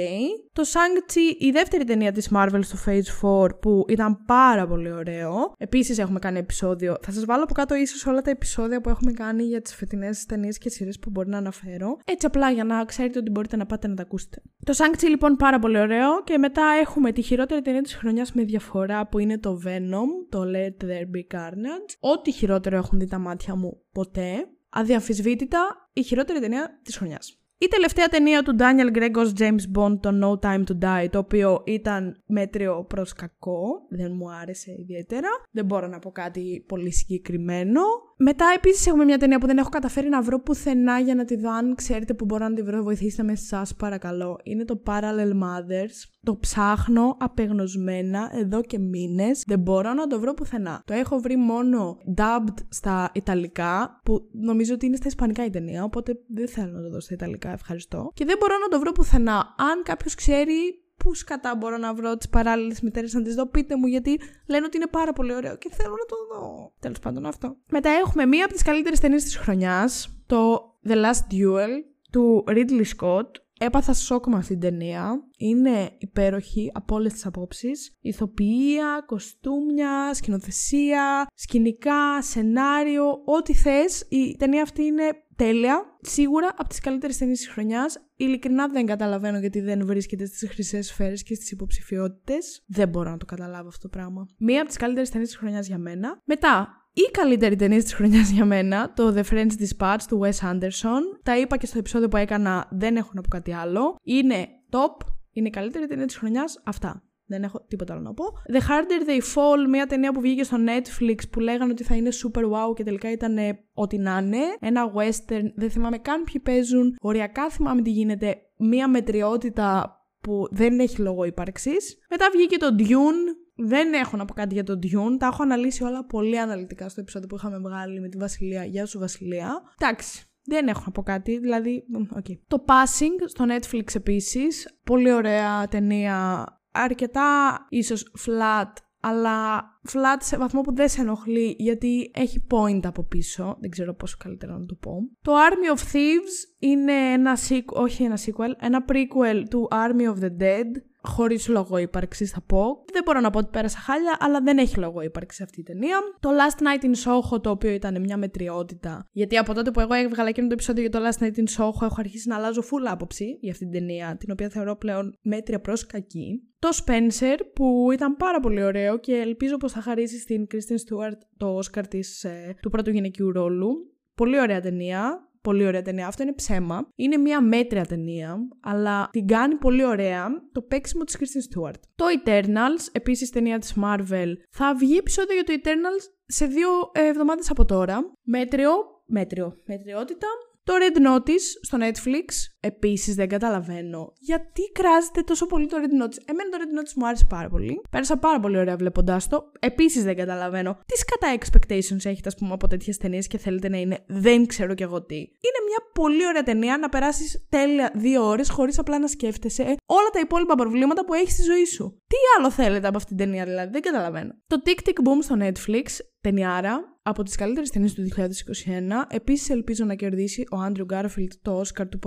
[0.52, 5.54] Το Shang-Chi, η δεύτερη ταινία της Marvel στο Phase 4 που ήταν πάρα πολύ ωραίο.
[5.58, 9.12] Επίσης έχουμε κάνει επεισόδιο, θα σας βάλω από κάτω ίσως όλα τα επεισόδια που έχουμε
[9.12, 11.98] κάνει για τις φετινές ταινίες και σειρές που μπορεί να αναφέρω.
[12.04, 14.42] Έτσι απλά για να ξέρετε ότι μπορείτε να πάτε να τα ακούσετε.
[14.64, 18.42] Το Shang-Chi λοιπόν πάρα πολύ ωραίο και μετά έχουμε τη χειρότερη ταινία της χρονιάς με
[18.42, 21.81] διαφορά που είναι το Venom, το Let There Be Carnage.
[22.00, 27.36] Ό,τι χειρότερο έχουν δει τα μάτια μου ποτέ αδιαμφισβήτητα η χειρότερη ταινία της χρονιάς.
[27.58, 31.18] Η τελευταία ταινία του Daniel Gregg ως James Bond, το No Time to Die, το
[31.18, 35.28] οποίο ήταν μέτριο προς κακό, δεν μου άρεσε ιδιαίτερα.
[35.50, 37.80] Δεν μπορώ να πω κάτι πολύ συγκεκριμένο.
[38.24, 41.36] Μετά επίσης έχουμε μια ταινία που δεν έχω καταφέρει να βρω πουθενά για να τη
[41.36, 41.50] δω.
[41.50, 44.38] Αν ξέρετε που μπορώ να τη βρω, βοηθήστε με εσάς παρακαλώ.
[44.42, 45.94] Είναι το Parallel Mothers.
[46.22, 49.44] Το ψάχνω απεγνωσμένα εδώ και μήνες.
[49.46, 50.82] Δεν μπορώ να το βρω πουθενά.
[50.84, 55.84] Το έχω βρει μόνο dubbed στα Ιταλικά, που νομίζω ότι είναι στα Ισπανικά η ταινία,
[55.84, 58.10] οπότε δεν θέλω να το δω στα Ιταλικά, ευχαριστώ.
[58.14, 59.54] Και δεν μπορώ να το βρω πουθενά.
[59.56, 63.76] Αν κάποιος ξέρει πού σκατά μπορώ να βρω τις παράλληλες μητέρες να τις δω, πείτε
[63.76, 66.72] μου γιατί λένε ότι είναι πάρα πολύ ωραίο και θέλω να το δω.
[66.80, 67.56] Τέλος πάντων αυτό.
[67.70, 71.70] Μετά έχουμε μία από τις καλύτερες ταινίες της χρονιάς, το The Last Duel
[72.10, 73.28] του Ridley Scott.
[73.58, 75.24] Έπαθα σοκ με αυτήν την ταινία.
[75.36, 77.96] Είναι υπέροχη από όλες τις απόψεις.
[78.00, 84.06] Ηθοποιία, κοστούμια, σκηνοθεσία, σκηνικά, σενάριο, ό,τι θες.
[84.08, 85.84] Η ταινία αυτή είναι τέλεια.
[86.00, 87.98] Σίγουρα από τις καλύτερες ταινίες της χρονιάς.
[88.16, 92.64] Ειλικρινά δεν καταλαβαίνω γιατί δεν βρίσκεται στις χρυσές σφαίρες και στις υποψηφιότητες.
[92.66, 94.26] Δεν μπορώ να το καταλάβω αυτό το πράγμα.
[94.38, 96.20] Μία από τις καλύτερες ταινίες της χρονιάς για μένα.
[96.24, 101.00] Μετά, η καλύτερη ταινία της χρονιάς για μένα, το The French Dispatch του Wes Anderson.
[101.22, 103.96] Τα είπα και στο επεισόδιο που έκανα, δεν έχω να πω κάτι άλλο.
[104.02, 106.60] Είναι top, είναι η καλύτερη ταινία της χρονιάς.
[106.64, 107.02] Αυτά.
[107.32, 108.24] Δεν έχω τίποτα άλλο να πω.
[108.52, 112.10] The Harder They Fall, μια ταινία που βγήκε στο Netflix που λέγανε ότι θα είναι
[112.24, 113.36] super wow και τελικά ήταν
[113.74, 114.38] ό,τι να είναι.
[114.60, 116.96] Ένα western, δεν θυμάμαι καν ποιοι παίζουν.
[117.00, 118.36] Οριακά θυμάμαι τι γίνεται.
[118.56, 121.98] Μια μετριότητα που δεν έχει λόγο ύπαρξης.
[122.10, 125.16] Μετά βγήκε το Dune, δεν έχω να πω κάτι για τον Dune.
[125.18, 128.64] Τα έχω αναλύσει όλα πολύ αναλυτικά στο επεισόδιο που είχαμε βγάλει με τη Βασιλεία.
[128.64, 129.62] Γεια σου, Βασιλεία.
[129.78, 130.26] Εντάξει.
[130.44, 131.84] Δεν έχω να πω κάτι, δηλαδή,
[132.16, 132.38] okay.
[132.46, 140.60] Το Passing στο Netflix επίσης, πολύ ωραία ταινία, αρκετά ίσως flat, αλλά flat σε βαθμό
[140.60, 144.74] που δεν σε ενοχλεί γιατί έχει point από πίσω, δεν ξέρω πόσο καλύτερα να το
[144.74, 144.96] πω.
[145.22, 150.24] Το Army of Thieves είναι ένα sequel, όχι ένα sequel, ένα prequel του Army of
[150.24, 152.84] the Dead, χωρίς λόγο ύπαρξης, θα πω.
[152.92, 155.98] Δεν μπορώ να πω ότι πέρασα χάλια, αλλά δεν έχει λόγο ύπαρξη αυτή η ταινία.
[156.20, 159.08] Το Last Night in Soho, το οποίο ήταν μια μετριότητα.
[159.12, 161.82] Γιατί από τότε που εγώ έβγαλα εκείνο το επεισόδιο για το Last Night in Soho,
[161.82, 165.60] έχω αρχίσει να αλλάζω full άποψη για αυτή την ταινία, την οποία θεωρώ πλέον μέτρια
[165.60, 166.46] προς κακή.
[166.58, 171.18] Το Spencer, που ήταν πάρα πολύ ωραίο και ελπίζω πως θα χαρίσει στην Kristen Stewart
[171.36, 173.74] το Oscar της, ε, του πρώτου γυναικείου ρόλου.
[174.14, 176.06] Πολύ ωραία ταινία πολύ ωραία ταινία.
[176.06, 176.88] Αυτό είναι ψέμα.
[176.94, 181.80] Είναι μια μέτρια ταινία, αλλά την κάνει πολύ ωραία το παίξιμο της Kristen Stewart.
[181.94, 187.50] Το Eternals, επίσης ταινία της Marvel, θα βγει επεισόδιο για το Eternals σε δύο εβδομάδες
[187.50, 188.12] από τώρα.
[188.22, 188.70] Μέτριο,
[189.06, 190.26] μέτριο, μετριότητα.
[190.64, 192.26] Το Red Notice στο Netflix,
[192.60, 196.18] επίσης δεν καταλαβαίνω γιατί κράζεται τόσο πολύ το Red Notice.
[196.24, 197.80] Εμένα το Red Notice μου άρεσε πάρα πολύ.
[197.90, 199.52] Πέρασα πάρα πολύ ωραία βλέποντάς το.
[199.60, 203.76] Επίσης δεν καταλαβαίνω τι κατά expectations έχετε, ας πούμε, από τέτοιες ταινίες και θέλετε να
[203.76, 204.04] είναι.
[204.06, 205.16] Δεν ξέρω κι εγώ τι.
[205.16, 210.10] Είναι μια πολύ ωραία ταινία να περάσεις τέλεια δύο ώρες χωρίς απλά να σκέφτεσαι όλα
[210.12, 212.01] τα υπόλοιπα προβλήματα που έχεις στη ζωή σου.
[212.12, 214.32] Τι άλλο θέλετε από αυτήν την ταινία, δηλαδή, δεν καταλαβαίνω.
[214.46, 215.86] Το Tick Tick Boom στο Netflix,
[216.20, 219.06] ταινιάρα, από τις καλύτερες ταινίες του 2021.
[219.08, 221.98] Επίσης ελπίζω να κερδίσει ο Άντριου Γκάρφιλτ το Όσκαρ του,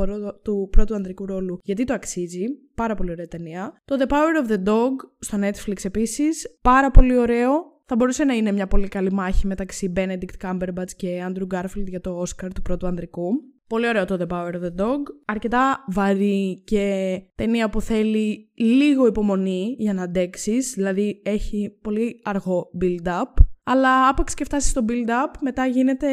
[0.44, 2.46] του πρώτου ανδρικού ρόλου γιατί το αξίζει.
[2.76, 3.82] Πάρα πολύ ωραία ταινία.
[3.86, 6.58] Το The Power of the Dog στο Netflix επίσης.
[6.62, 7.52] Πάρα πολύ ωραίο.
[7.86, 12.02] Θα μπορούσε να είναι μια πολύ καλή μάχη μεταξύ Benedict Cumberbatch και Andrew Garfield για
[12.02, 13.30] το Oscar του πρώτου ανδρικού.
[13.68, 15.00] Πολύ ωραίο το The Power of the Dog.
[15.26, 20.74] Αρκετά βαρύ και ταινία που θέλει λίγο υπομονή για να αντέξεις.
[20.74, 23.44] Δηλαδή έχει πολύ αργό build-up.
[23.64, 26.08] Αλλά άπαξ και φτάσεις στο build-up, μετά γίνεται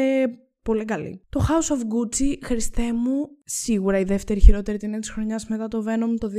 [0.63, 1.21] πολύ καλή.
[1.29, 5.83] Το House of Gucci, Χριστέ μου, σίγουρα η δεύτερη χειρότερη ταινία της χρονιάς μετά το
[5.87, 6.31] Venom το 2.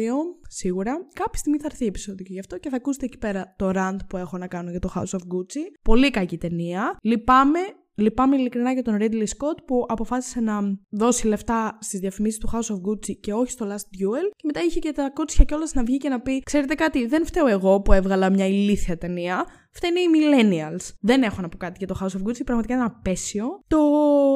[0.48, 0.92] Σίγουρα.
[1.14, 3.96] Κάποια στιγμή θα έρθει επεισόδιο και γι' αυτό και θα ακούσετε εκεί πέρα το rant
[4.08, 5.62] που έχω να κάνω για το House of Gucci.
[5.82, 6.96] Πολύ κακή ταινία.
[7.02, 7.58] Λυπάμαι
[7.96, 12.74] Λυπάμαι ειλικρινά για τον Ridley Scott που αποφάσισε να δώσει λεφτά στις διαφημίσεις του House
[12.74, 14.30] of Gucci και όχι στο Last Duel.
[14.36, 17.26] Και μετά είχε και τα κότσια κιόλας να βγει και να πει: Ξέρετε κάτι, δεν
[17.26, 19.46] φταίω εγώ που έβγαλα μια ηλίθια ταινία.
[19.70, 20.94] Φταίνει οι Millennials.
[21.00, 23.46] Δεν έχω να πω κάτι για το House of Gucci, πραγματικά είναι απέσιο.
[23.66, 23.78] Το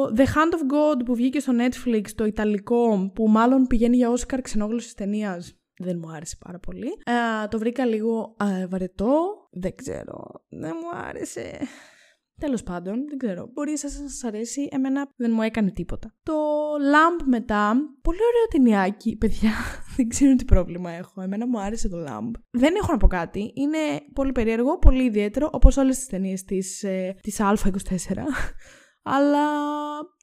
[0.05, 4.39] The Hand of God που βγήκε στο Netflix, το Ιταλικό, που μάλλον πηγαίνει για Oscar
[4.43, 5.53] ξενόγλωση ταινίας.
[5.79, 6.87] Δεν μου άρεσε πάρα πολύ.
[6.87, 9.15] Ε, το βρήκα λίγο ε, βαρετό.
[9.51, 10.45] Δεν ξέρω.
[10.49, 11.59] Δεν μου άρεσε.
[12.39, 13.51] Τέλος πάντων, δεν ξέρω.
[13.53, 14.69] Μπορεί να σας αρέσει.
[14.71, 16.15] Εμένα δεν μου έκανε τίποτα.
[16.23, 16.35] Το
[16.93, 17.75] Lamp μετά.
[18.03, 19.51] Πολύ ωραίο ταινιάκι, παιδιά.
[19.97, 21.21] δεν ξέρω τι πρόβλημα έχω.
[21.21, 22.31] Εμένα μου άρεσε το Lamp.
[22.51, 23.53] Δεν έχω να πω κάτι.
[23.55, 23.79] Είναι
[24.13, 28.17] πολύ περίεργο, πολύ ιδιαίτερο, όπως όλες τις ταινίες της ε, της Α24.
[29.15, 29.47] Αλλά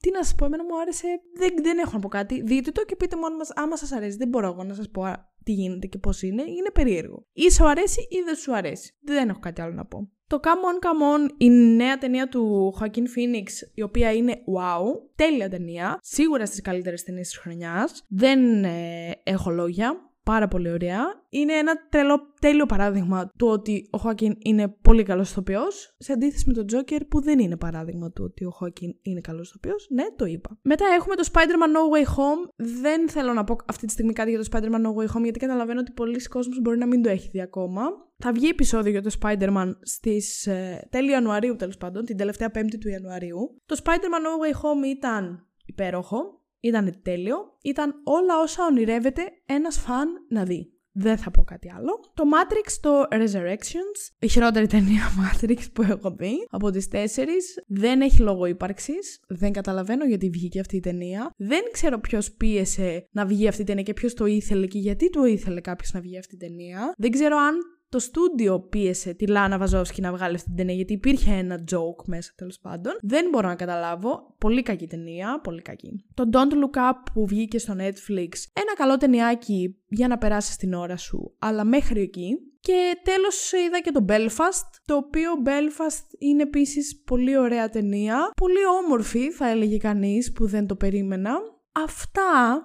[0.01, 1.07] τι να σας πω, εμένα μου άρεσε.
[1.37, 2.41] Δεν, δεν έχω να πω κάτι.
[2.41, 4.17] Δείτε το και πείτε μόνο μας άμα σας αρέσει.
[4.17, 5.03] Δεν μπορώ εγώ να σας πω
[5.43, 6.41] τι γίνεται και πώς είναι.
[6.41, 7.27] Είναι περίεργο.
[7.33, 8.97] Ή σου αρέσει ή δεν σου αρέσει.
[9.01, 10.09] Δεν έχω κάτι άλλο να πω.
[10.27, 14.83] Το Come On Come On, η νέα ταινία του Joaquin Phoenix, η οποία είναι wow,
[15.15, 18.03] τέλεια ταινία, σίγουρα στις καλύτερες ταινίες της χρονιάς.
[18.07, 20.99] Δεν ε, έχω λόγια πάρα πολύ ωραία.
[21.29, 26.43] Είναι ένα τέλο, τέλειο παράδειγμα του ότι ο Χόακιν είναι πολύ καλός ηθοποιός, σε αντίθεση
[26.47, 29.87] με τον Τζόκερ που δεν είναι παράδειγμα του ότι ο Χόακιν είναι καλός ηθοποιός.
[29.89, 30.57] Ναι, το είπα.
[30.61, 32.49] Μετά έχουμε το Spider-Man No Way Home.
[32.55, 35.39] Δεν θέλω να πω αυτή τη στιγμή κάτι για το Spider-Man No Way Home, γιατί
[35.39, 37.81] καταλαβαίνω ότι πολλοί κόσμοι μπορεί να μην το έχει δει ακόμα.
[38.17, 42.77] Θα βγει επεισόδιο για το Spider-Man στις ε, τέλη Ιανουαρίου, τέλος πάντων, την τελευταία Πέμπτη
[42.77, 43.61] του Ιανουαρίου.
[43.65, 46.39] Το Spider-Man No Way Home ήταν υπέροχο.
[46.59, 47.37] Ήταν τέλειο.
[47.61, 50.75] Ήταν όλα όσα ονειρεύεται ένας φαν να δει.
[50.97, 51.99] Δεν θα πω κάτι άλλο.
[52.13, 58.01] Το Matrix, το Resurrections, η χειρότερη ταινία Matrix που έχω δει από τις τέσσερις, δεν
[58.01, 59.19] έχει λόγο ύπαρξης.
[59.27, 61.33] Δεν καταλαβαίνω γιατί βγήκε αυτή η ταινία.
[61.37, 65.09] Δεν ξέρω ποιος πίεσε να βγει αυτή η ταινία και ποιος το ήθελε και γιατί
[65.09, 66.93] το ήθελε κάποιος να βγει αυτή η ταινία.
[66.97, 67.55] Δεν ξέρω αν
[67.89, 72.05] το στούντιο πίεσε τη Λάνα Βαζόσκη να βγάλει αυτή την ταινία, γιατί υπήρχε ένα joke
[72.05, 72.93] μέσα τέλος πάντων.
[73.01, 74.35] Δεν μπορώ να καταλάβω.
[74.37, 76.05] Πολύ κακή ταινία, πολύ κακή.
[76.13, 80.73] Το Don't Look Up που βγήκε στο Netflix, ένα καλό ταινιάκι για να περάσεις την
[80.73, 82.37] ώρα σου, αλλά μέχρι εκεί.
[82.59, 88.65] Και τέλος είδα και το Belfast, το οποίο Belfast είναι επίσης πολύ ωραία ταινία, πολύ
[88.83, 91.31] όμορφη θα έλεγε κανείς που δεν το περίμενα.
[91.71, 92.61] Αυτά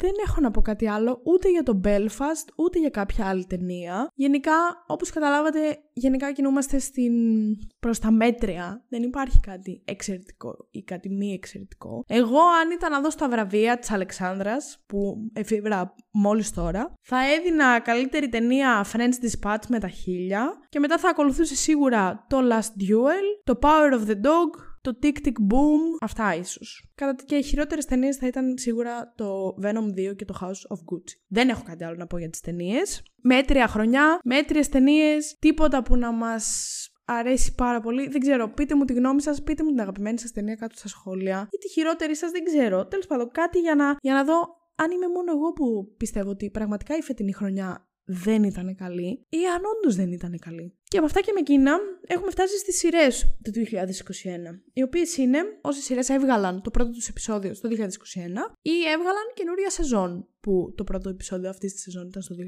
[0.00, 4.10] δεν έχω να πω κάτι άλλο ούτε για το Belfast, ούτε για κάποια άλλη ταινία.
[4.14, 4.52] Γενικά,
[4.86, 7.12] όπως καταλάβατε, γενικά κινούμαστε στην...
[7.80, 8.84] προς τα μέτρια.
[8.88, 12.04] Δεν υπάρχει κάτι εξαιρετικό ή κάτι μη εξαιρετικό.
[12.06, 17.80] Εγώ, αν ήταν να δω στα βραβεία της Αλεξάνδρας, που εφήβρα μόλις τώρα, θα έδινα
[17.80, 23.42] καλύτερη ταινία Friends Dispatch με τα χίλια και μετά θα ακολουθούσε σίγουρα το Last Duel,
[23.44, 26.90] το Power of the Dog, το Tick Tick Boom, αυτά ίσως.
[26.94, 30.78] Κατά και οι χειρότερες ταινίες θα ήταν σίγουρα το Venom 2 και το House of
[30.78, 31.14] Gucci.
[31.28, 33.02] Δεν έχω κάτι άλλο να πω για τις ταινίες.
[33.22, 36.44] Μέτρια χρονιά, μέτριε ταινίες, τίποτα που να μας
[37.04, 38.08] αρέσει πάρα πολύ.
[38.08, 40.88] Δεν ξέρω, πείτε μου τη γνώμη σας, πείτε μου την αγαπημένη σας ταινία κάτω στα
[40.88, 41.48] σχόλια.
[41.50, 42.86] Ή τη χειρότερη σας, δεν ξέρω.
[42.86, 46.50] Τέλος πάντων, κάτι για να, για να δω αν είμαι μόνο εγώ που πιστεύω ότι
[46.50, 50.78] πραγματικά η φετινή χρονιά δεν ήταν καλή ή αν όντως δεν ήταν καλή.
[50.90, 51.72] Και από αυτά και με εκείνα
[52.06, 53.58] έχουμε φτάσει στις σειρές του 2021,
[54.72, 57.74] οι οποίες είναι όσες σειρές έβγαλαν το πρώτο τους επεισόδιο στο 2021
[58.62, 62.38] ή έβγαλαν καινούρια σεζόν που το πρώτο επεισόδιο αυτής της σεζόν ήταν στο 2021.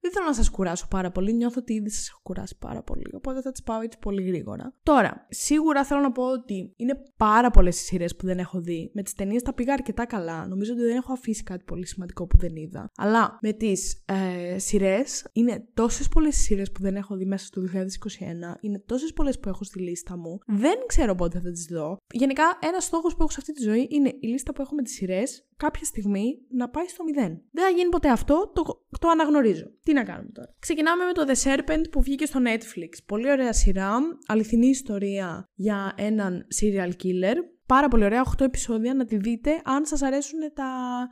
[0.00, 3.10] Δεν θέλω να σας κουράσω πάρα πολύ, νιώθω ότι ήδη σας έχω κουράσει πάρα πολύ,
[3.12, 4.74] οπότε θα τις πάω έτσι πολύ γρήγορα.
[4.82, 8.90] Τώρα, σίγουρα θέλω να πω ότι είναι πάρα πολλές οι σειρές που δεν έχω δει.
[8.94, 10.46] Με τις ταινίες τα πήγα αρκετά καλά.
[10.46, 12.90] Νομίζω ότι δεν έχω αφήσει κάτι πολύ σημαντικό που δεν είδα.
[12.96, 17.62] Αλλά με τις ε, σειρές είναι τόσες πολλές σειρές που δεν έχω δει μέσα στο
[17.62, 20.38] 2021, είναι τόσες πολλές που έχω στη λίστα μου.
[20.46, 21.96] Δεν ξέρω πότε θα τις δω.
[22.12, 24.82] Γενικά, ένας στόχος που έχω σε αυτή τη ζωή είναι η λίστα που έχω με
[24.82, 27.42] τις σειρές κάποια στιγμή να πάει στο μηδέν.
[27.50, 28.62] Δεν θα γίνει ποτέ αυτό, το,
[29.00, 29.70] το αναγνωρίζω.
[29.82, 30.54] Τι να κάνουμε τώρα.
[30.58, 32.88] Ξεκινάμε με το The Serpent που βγήκε στο Netflix.
[33.06, 37.36] Πολύ ωραία σειρά, αληθινή ιστορία για έναν serial killer.
[37.74, 40.64] Πάρα πολύ ωραία, 8 επεισόδια να τη δείτε αν σας αρέσουν τα...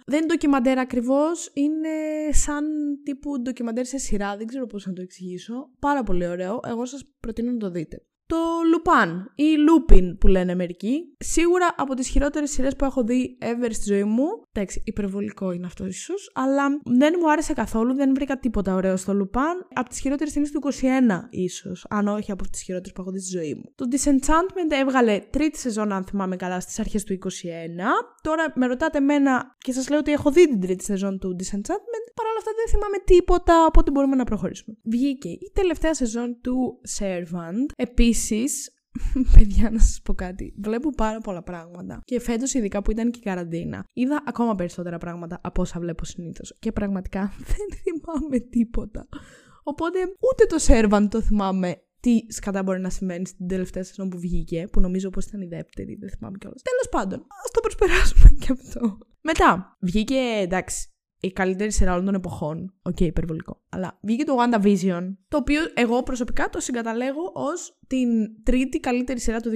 [0.07, 1.88] Δεν είναι ντοκιμαντέρ ακριβώς, είναι
[2.31, 2.64] σαν
[3.05, 5.70] τύπου ντοκιμαντέρ σε σειρά, δεν ξέρω πώς να το εξηγήσω.
[5.79, 8.38] Πάρα πολύ ωραίο, εγώ σας προτείνω να το δείτε το
[8.71, 11.14] Λουπάν ή Λούπιν που λένε μερικοί.
[11.18, 14.25] Σίγουρα από τις χειρότερες σειρές που έχω δει ever στη ζωή μου.
[14.53, 19.14] Εντάξει, υπερβολικό είναι αυτό ίσως, αλλά δεν μου άρεσε καθόλου, δεν βρήκα τίποτα ωραίο στο
[19.14, 19.66] Λουπάν.
[19.73, 23.21] Από τις χειρότερες ταινίες του 21 ίσως, αν όχι από τις χειρότερες που έχω δει
[23.21, 23.73] στη ζωή μου.
[23.75, 27.18] Το Disenchantment έβγαλε τρίτη σεζόν, αν θυμάμαι καλά, στις αρχές του 21.
[28.23, 32.07] Τώρα με ρωτάτε εμένα και σας λέω ότι έχω δει την τρίτη σεζόν του Disenchantment.
[32.14, 34.77] Παρ' όλα αυτά δεν θυμάμαι τίποτα, οπότε μπορούμε να προχωρήσουμε.
[34.83, 37.66] Βγήκε η τελευταία σεζόν του Servant.
[37.77, 38.70] Επίσης, Επίσης,
[39.35, 40.54] παιδιά, να σας πω κάτι.
[40.62, 42.00] Βλέπω πάρα πολλά πράγματα.
[42.04, 46.04] Και φέτος, ειδικά που ήταν και η καραντίνα, είδα ακόμα περισσότερα πράγματα από όσα βλέπω
[46.04, 46.56] συνήθως.
[46.58, 49.08] Και πραγματικά δεν θυμάμαι τίποτα.
[49.62, 54.18] Οπότε ούτε το Servant το θυμάμαι τι σκατά μπορεί να σημαίνει στην τελευταία σεζόν που
[54.18, 56.62] βγήκε, που νομίζω πως ήταν η δεύτερη, δεν θυμάμαι κιόλας.
[56.62, 58.98] Τέλος πάντων, ας το προσπεράσουμε κι αυτό.
[59.20, 60.91] Μετά, βγήκε εντάξει,
[61.24, 62.74] η καλύτερη σειρά όλων των εποχών.
[62.83, 63.61] Ok, okay, υπερβολικό.
[63.68, 68.08] Αλλά βγήκε το WandaVision, το οποίο εγώ προσωπικά το συγκαταλέγω ως την
[68.42, 69.54] τρίτη καλύτερη σειρά του 2021.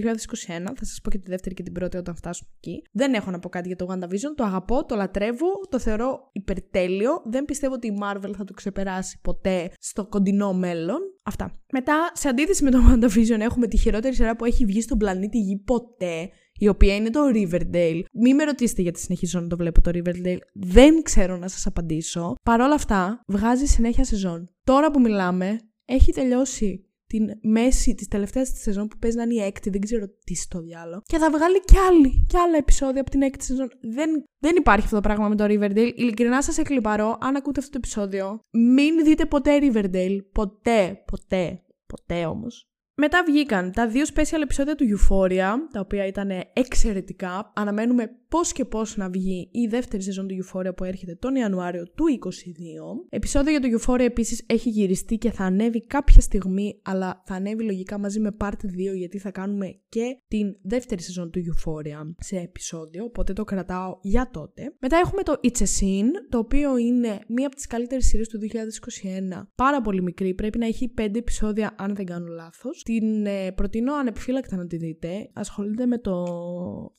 [0.76, 2.82] Θα σας πω και τη δεύτερη και την πρώτη όταν φτάσουμε εκεί.
[2.92, 4.34] Δεν έχω να πω κάτι για το WandaVision.
[4.36, 7.22] Το αγαπώ, το λατρεύω, το θεωρώ υπερτέλειο.
[7.24, 10.98] Δεν πιστεύω ότι η Marvel θα το ξεπεράσει ποτέ στο κοντινό μέλλον.
[11.24, 11.60] Αυτά.
[11.72, 15.38] Μετά, σε αντίθεση με το WandaVision, έχουμε τη χειρότερη σειρά που έχει βγει στον πλανήτη
[15.38, 18.02] Γη ποτέ η οποία είναι το Riverdale.
[18.12, 20.38] Μην με ρωτήσετε γιατί συνεχίζω να το βλέπω το Riverdale.
[20.52, 22.34] Δεν ξέρω να σας απαντήσω.
[22.42, 24.48] Παρ' όλα αυτά, βγάζει συνέχεια σεζόν.
[24.64, 29.34] Τώρα που μιλάμε, έχει τελειώσει την μέση της τελευταίας της σεζόν που παίζει να είναι
[29.34, 31.02] η έκτη, δεν ξέρω τι στο διάλογο.
[31.04, 33.68] Και θα βγάλει κι άλλη, κι άλλα επεισόδια από την έκτη σεζόν.
[33.80, 35.92] Δεν, δεν υπάρχει αυτό το πράγμα με το Riverdale.
[35.96, 40.18] Ειλικρινά σας εκλυπαρώ, αν ακούτε αυτό το επεισόδιο, μην δείτε ποτέ Riverdale.
[40.32, 42.68] Ποτέ, ποτέ, ποτέ όμως.
[42.98, 47.52] Μετά βγήκαν τα δύο special επεισόδια του Euphoria, τα οποία ήταν εξαιρετικά.
[47.54, 51.84] Αναμένουμε πώς και πώς να βγει η δεύτερη σεζόν του Euphoria που έρχεται τον Ιανουάριο
[51.84, 53.06] του 2022.
[53.08, 57.64] Επισόδιο για το Euphoria επίσης έχει γυριστεί και θα ανέβει κάποια στιγμή, αλλά θα ανέβει
[57.64, 62.36] λογικά μαζί με Part 2 γιατί θα κάνουμε και την δεύτερη σεζόν του Euphoria σε
[62.36, 64.74] επεισόδιο, οπότε το κρατάω για τότε.
[64.80, 68.38] Μετά έχουμε το It's a Scene, το οποίο είναι μία από τις καλύτερες σειρές του
[68.38, 72.82] 2021, πάρα πολύ μικρή, πρέπει να έχει 5 επεισόδια αν δεν κάνω λάθος.
[72.86, 75.30] Την ε, προτείνω ανεπιφύλακτα να τη δείτε.
[75.32, 76.24] Ασχολείται με το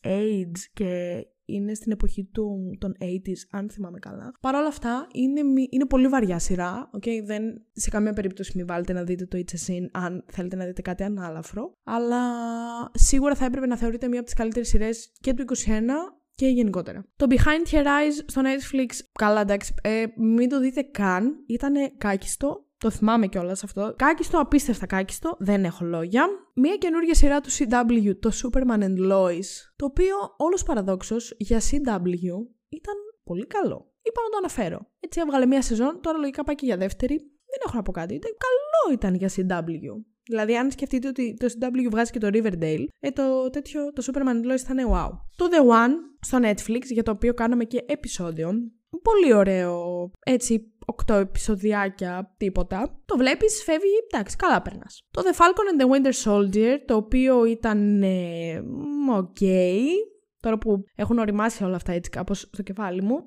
[0.03, 4.31] AIDS και είναι στην εποχή του, των 80s, αν θυμάμαι καλά.
[4.41, 6.89] Παρ' όλα αυτά, είναι, είναι πολύ βαριά σειρά.
[6.97, 7.23] Okay?
[7.25, 10.65] Δεν, σε καμία περίπτωση μην βάλετε να δείτε το It's a Sin αν θέλετε να
[10.65, 11.73] δείτε κάτι ανάλαφρο.
[11.83, 12.21] Αλλά
[12.93, 15.71] σίγουρα θα έπρεπε να θεωρείτε μία από τις καλύτερες σειρές και του 21
[16.35, 17.05] και γενικότερα.
[17.15, 22.66] Το Behind Her Eyes στο Netflix, καλά εντάξει, ε, μην το δείτε καν, ήταν κάκιστο.
[22.77, 23.93] Το θυμάμαι κιόλας αυτό.
[23.97, 26.27] Κάκιστο, απίστευτα κάκιστο, δεν έχω λόγια.
[26.53, 32.31] Μία καινούργια σειρά του CW, το Superman and Lois, το οποίο όλος παραδόξως για CW
[32.69, 33.91] ήταν πολύ καλό.
[34.01, 34.91] Είπα να το αναφέρω.
[34.99, 37.15] Έτσι έβγαλε μία σεζόν, τώρα λογικά πάει και για δεύτερη.
[37.49, 38.13] Δεν έχω να πω κάτι.
[38.13, 40.03] Ήταν καλό ήταν για CW.
[40.23, 44.51] Δηλαδή, αν σκεφτείτε ότι το CW βγάζει και το Riverdale, ε, το τέτοιο, το Superman
[44.51, 45.09] Lois θα είναι wow.
[45.35, 48.51] Το The One στο Netflix, για το οποίο κάναμε και επεισόδιο.
[49.01, 50.71] Πολύ ωραίο, έτσι,
[51.07, 53.01] 8 επεισοδιάκια, τίποτα.
[53.05, 55.07] Το βλέπεις, φεύγει, εντάξει, καλά περνάς.
[55.11, 58.63] Το The Falcon and the Winter Soldier, το οποίο ήταν, ε,
[59.17, 59.37] οκ,
[60.39, 63.23] τώρα που έχουν οριμάσει όλα αυτά έτσι κάπως στο κεφάλι μου,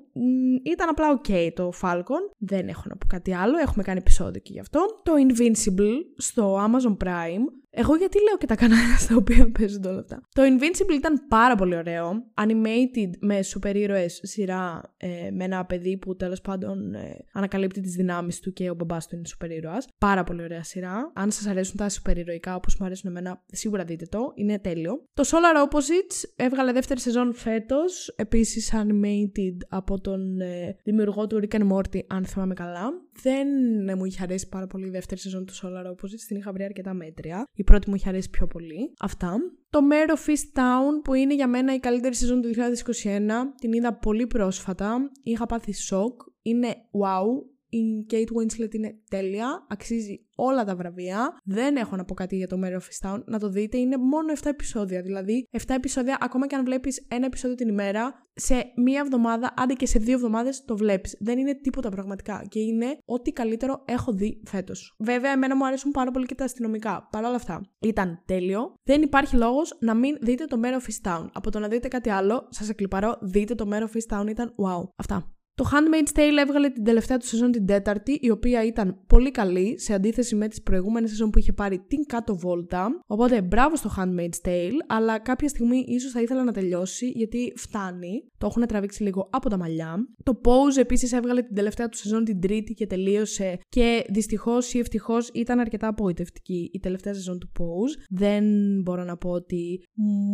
[0.63, 4.51] ήταν απλά ok το Falcon, δεν έχω να πω κάτι άλλο, έχουμε κάνει επεισόδιο και
[4.53, 4.79] γι' αυτό.
[5.03, 9.99] Το Invincible στο Amazon Prime, εγώ γιατί λέω και τα κανάλια στα οποία παίζονται όλα
[9.99, 10.21] αυτά.
[10.33, 12.23] Το Invincible ήταν πάρα πολύ ωραίο.
[12.41, 17.93] Animated με σούπερ ήρωες σειρά ε, με ένα παιδί που τέλος πάντων ε, ανακαλύπτει τις
[17.95, 19.87] δυνάμεις του και ο μπαμπάς του είναι σούπερ ήρωας.
[19.97, 21.11] Πάρα πολύ ωραία σειρά.
[21.15, 24.31] Αν σας αρέσουν τα σούπερ ηρωικά όπως μου αρέσουν εμένα, σίγουρα δείτε το.
[24.35, 25.03] Είναι τέλειο.
[25.13, 28.07] Το Solar Opposites έβγαλε δεύτερη σεζόν φέτος.
[28.15, 32.89] Επίσης animated από τον ε, δημιουργό του Rick and Morty, αν θυμάμαι καλά.
[33.21, 33.47] Δεν
[33.97, 36.25] μου είχε αρέσει πάρα πολύ η δεύτερη σεζόν του Solar Opposites.
[36.27, 37.43] Την είχα βρει αρκετά μέτρια.
[37.53, 38.93] Η πρώτη μου είχε αρέσει πιο πολύ.
[38.99, 39.37] Αυτά.
[39.69, 42.49] Το Mare of Town που είναι για μένα η καλύτερη σεζόν του
[43.03, 43.29] 2021.
[43.59, 45.11] Την είδα πολύ πρόσφατα.
[45.23, 46.21] Είχα πάθει σοκ.
[46.41, 47.50] Είναι wow.
[47.73, 51.37] Η Kate Winslet είναι τέλεια, αξίζει όλα τα βραβεία.
[51.43, 53.23] Δεν έχω να πω κάτι για το Mare of Town.
[53.25, 55.01] Να το δείτε, είναι μόνο 7 επεισόδια.
[55.01, 59.73] Δηλαδή, 7 επεισόδια, ακόμα και αν βλέπεις ένα επεισόδιο την ημέρα, σε μία εβδομάδα, άντε
[59.73, 61.17] και σε δύο εβδομάδες το βλέπεις.
[61.19, 62.45] Δεν είναι τίποτα πραγματικά.
[62.47, 64.95] Και είναι ό,τι καλύτερο έχω δει φέτος.
[64.99, 67.07] Βέβαια, εμένα μου αρέσουν πάρα πολύ και τα αστυνομικά.
[67.11, 68.73] Παρ' όλα αυτά, ήταν τέλειο.
[68.83, 71.27] Δεν υπάρχει λόγος να μην δείτε το Mare of Town.
[71.33, 74.89] Από το να δείτε κάτι άλλο, σας εκλυπαρώ, δείτε το Mare of Town, ήταν wow.
[74.95, 75.35] Αυτά.
[75.55, 79.79] Το Handmaid's Tale έβγαλε την τελευταία του σεζόν την τέταρτη, η οποία ήταν πολύ καλή
[79.79, 83.01] σε αντίθεση με τις προηγούμενες σεζόν που είχε πάρει την κάτω βόλτα.
[83.07, 88.23] Οπότε μπράβο στο Handmaid's Tale, αλλά κάποια στιγμή ίσως θα ήθελα να τελειώσει γιατί φτάνει.
[88.37, 89.95] Το έχουν τραβήξει λίγο από τα μαλλιά.
[90.23, 94.79] Το Pose επίσης έβγαλε την τελευταία του σεζόν την τρίτη και τελείωσε και δυστυχώς ή
[94.79, 98.05] ευτυχώς ήταν αρκετά απογοητευτική η τελευταία σεζόν του Pose.
[98.09, 98.43] Δεν
[98.83, 99.83] μπορώ να πω ότι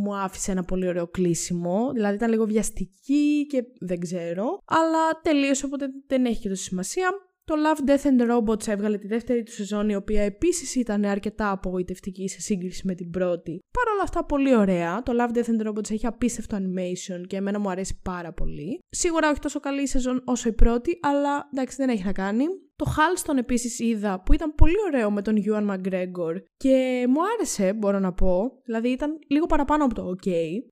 [0.03, 5.65] μου άφησε ένα πολύ ωραίο κλείσιμο, δηλαδή ήταν λίγο βιαστική και δεν ξέρω, αλλά τελείωσε
[5.65, 7.26] οπότε δεν έχει και τόση σημασία.
[7.47, 11.51] Το Love, Death and Robots έβγαλε τη δεύτερη του σεζόν, η οποία επίσης ήταν αρκετά
[11.51, 13.59] απογοητευτική σε σύγκριση με την πρώτη.
[13.71, 15.03] Παρ' όλα αυτά, πολύ ωραία.
[15.03, 18.79] Το Love, Death and Robots έχει απίστευτο animation και εμένα μου αρέσει πάρα πολύ.
[18.89, 22.45] Σίγουρα όχι τόσο καλή η σεζόν όσο η πρώτη, αλλά εντάξει, δεν έχει να κάνει.
[22.75, 27.73] Το Halston επίσης είδα που ήταν πολύ ωραίο με τον Ewan McGregor και μου άρεσε,
[27.73, 28.61] μπορώ να πω.
[28.65, 30.29] Δηλαδή ήταν λίγο παραπάνω από το OK.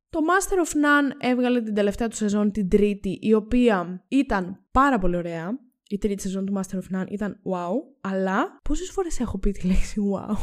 [0.09, 4.97] Το Master of None έβγαλε την τελευταία του σεζόν την τρίτη, η οποία ήταν πάρα
[4.97, 9.39] πολύ ωραία η τρίτη σεζόν του Master of None ήταν wow, αλλά πόσες φορές έχω
[9.39, 10.35] πει τη λέξη wow;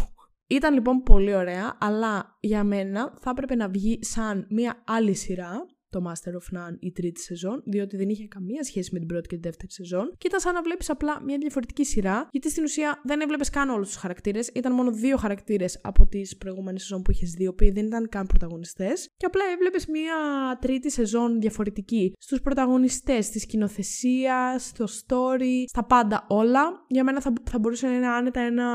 [0.46, 5.66] Ήταν λοιπόν πολύ ωραία, αλλά για μένα θα έπρεπε να βγει σαν μια άλλη σειρά
[5.92, 9.28] το Master of None η τρίτη σεζόν, διότι δεν είχε καμία σχέση με την πρώτη
[9.28, 10.12] και την δεύτερη σεζόν.
[10.18, 13.68] Και ήταν σαν να βλέπεις απλά μια διαφορετική σειρά, γιατί στην ουσία δεν έβλεπες καν
[13.70, 14.50] όλους τους χαρακτήρες.
[14.54, 18.08] Ήταν μόνο δύο χαρακτήρες από τις προηγούμενες σεζόν που είχες δει, οι οποίοι δεν ήταν
[18.08, 19.08] καν πρωταγωνιστές.
[19.16, 20.14] Και απλά έβλεπες μια
[20.60, 26.84] τρίτη σεζόν διαφορετική στους πρωταγωνιστές, στη σκηνοθεσία, στο story, στα πάντα όλα.
[26.88, 28.66] Για μένα θα, θα μπορούσε να είναι άνετα ένα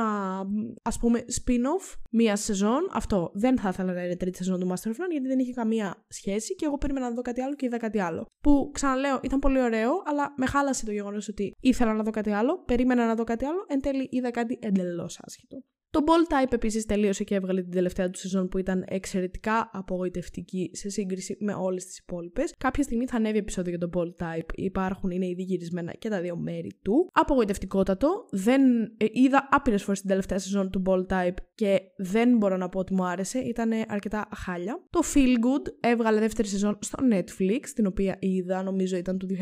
[0.82, 2.90] ας πούμε spin-off μία σεζόν.
[2.92, 5.54] Αυτό δεν θα ήθελα να είναι τρίτη σεζόν του Master of None, γιατί δεν είχε
[5.54, 8.26] καμία σχέση και εγώ περίμενα να δω κάτι άλλο και είδα κάτι άλλο.
[8.42, 12.32] Που ξαναλέω ήταν πολύ ωραίο, αλλά με χάλασε το γεγονός ότι ήθελα να δω κάτι
[12.32, 15.64] άλλο, περίμενα να δω κάτι άλλο, εν τέλει είδα κάτι εντελώς άσχετο.
[15.90, 20.70] Το Ball Type επίσης τελείωσε και έβγαλε την τελευταία του σεζόν που ήταν εξαιρετικά απογοητευτική
[20.74, 22.54] σε σύγκριση με όλες τις υπόλοιπες.
[22.58, 24.50] Κάποια στιγμή θα ανέβει επεισόδιο για το Ball Type.
[24.56, 27.10] Υπάρχουν, είναι ήδη γυρισμένα και τα δύο μέρη του.
[27.12, 28.26] Απογοητευτικότατο.
[28.32, 28.62] Δεν
[28.98, 32.80] ε, είδα άπειρες φορές την τελευταία σεζόν του Ball Type και δεν μπορώ να πω
[32.80, 33.40] ότι μου άρεσε.
[33.40, 34.84] Ήταν αρκετά χάλια.
[34.90, 39.34] Το Feel Good έβγαλε δεύτερη σεζόν στο Netflix, την οποία είδα, νομίζω ήταν του 2021.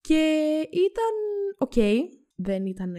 [0.00, 1.12] Και ήταν
[1.58, 1.82] ok,
[2.40, 2.94] δεν ήταν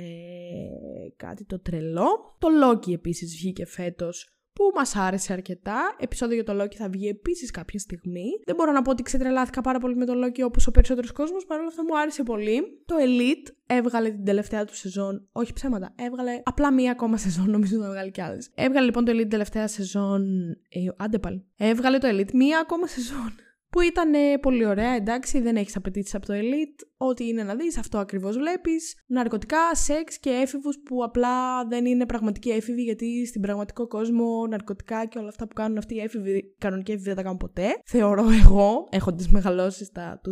[1.15, 2.36] κάτι το τρελό.
[2.38, 5.95] Το Loki επίσης βγήκε φέτος που μας άρεσε αρκετά.
[5.99, 8.25] Επισόδιο για το Loki θα βγει επίσης κάποια στιγμή.
[8.45, 11.45] Δεν μπορώ να πω ότι ξετρελάθηκα πάρα πολύ με το Loki όπως ο περισσότερος κόσμος,
[11.45, 12.62] παρόλο αυτό μου άρεσε πολύ.
[12.86, 15.28] Το Elite έβγαλε την τελευταία του σεζόν.
[15.32, 18.52] Όχι ψέματα, έβγαλε απλά μία ακόμα σεζόν, νομίζω θα βγάλει κι άλλες.
[18.56, 20.49] Έβγαλε λοιπόν το Elite την τελευταία σεζόν.
[20.69, 21.45] Ε, άντε πάλι.
[21.58, 23.36] Έβγαλε το Elite μία ακόμα σεζόν.
[23.69, 27.77] Που ήταν πολύ ωραία, εντάξει, δεν έχεις απαιτήσεις από το Elite ό,τι είναι να δεις,
[27.77, 28.95] αυτό ακριβώς βλέπεις.
[29.07, 35.05] Ναρκωτικά, σεξ και έφηβους που απλά δεν είναι πραγματικοί έφηβοι γιατί στην πραγματικό κόσμο ναρκωτικά
[35.05, 37.67] και όλα αυτά που κάνουν αυτοί οι έφηβοι, κανονικοί έφηβοι δεν τα κάνουν ποτέ.
[37.85, 40.29] Θεωρώ εγώ, έχοντα μεγαλώσεις στα 2000.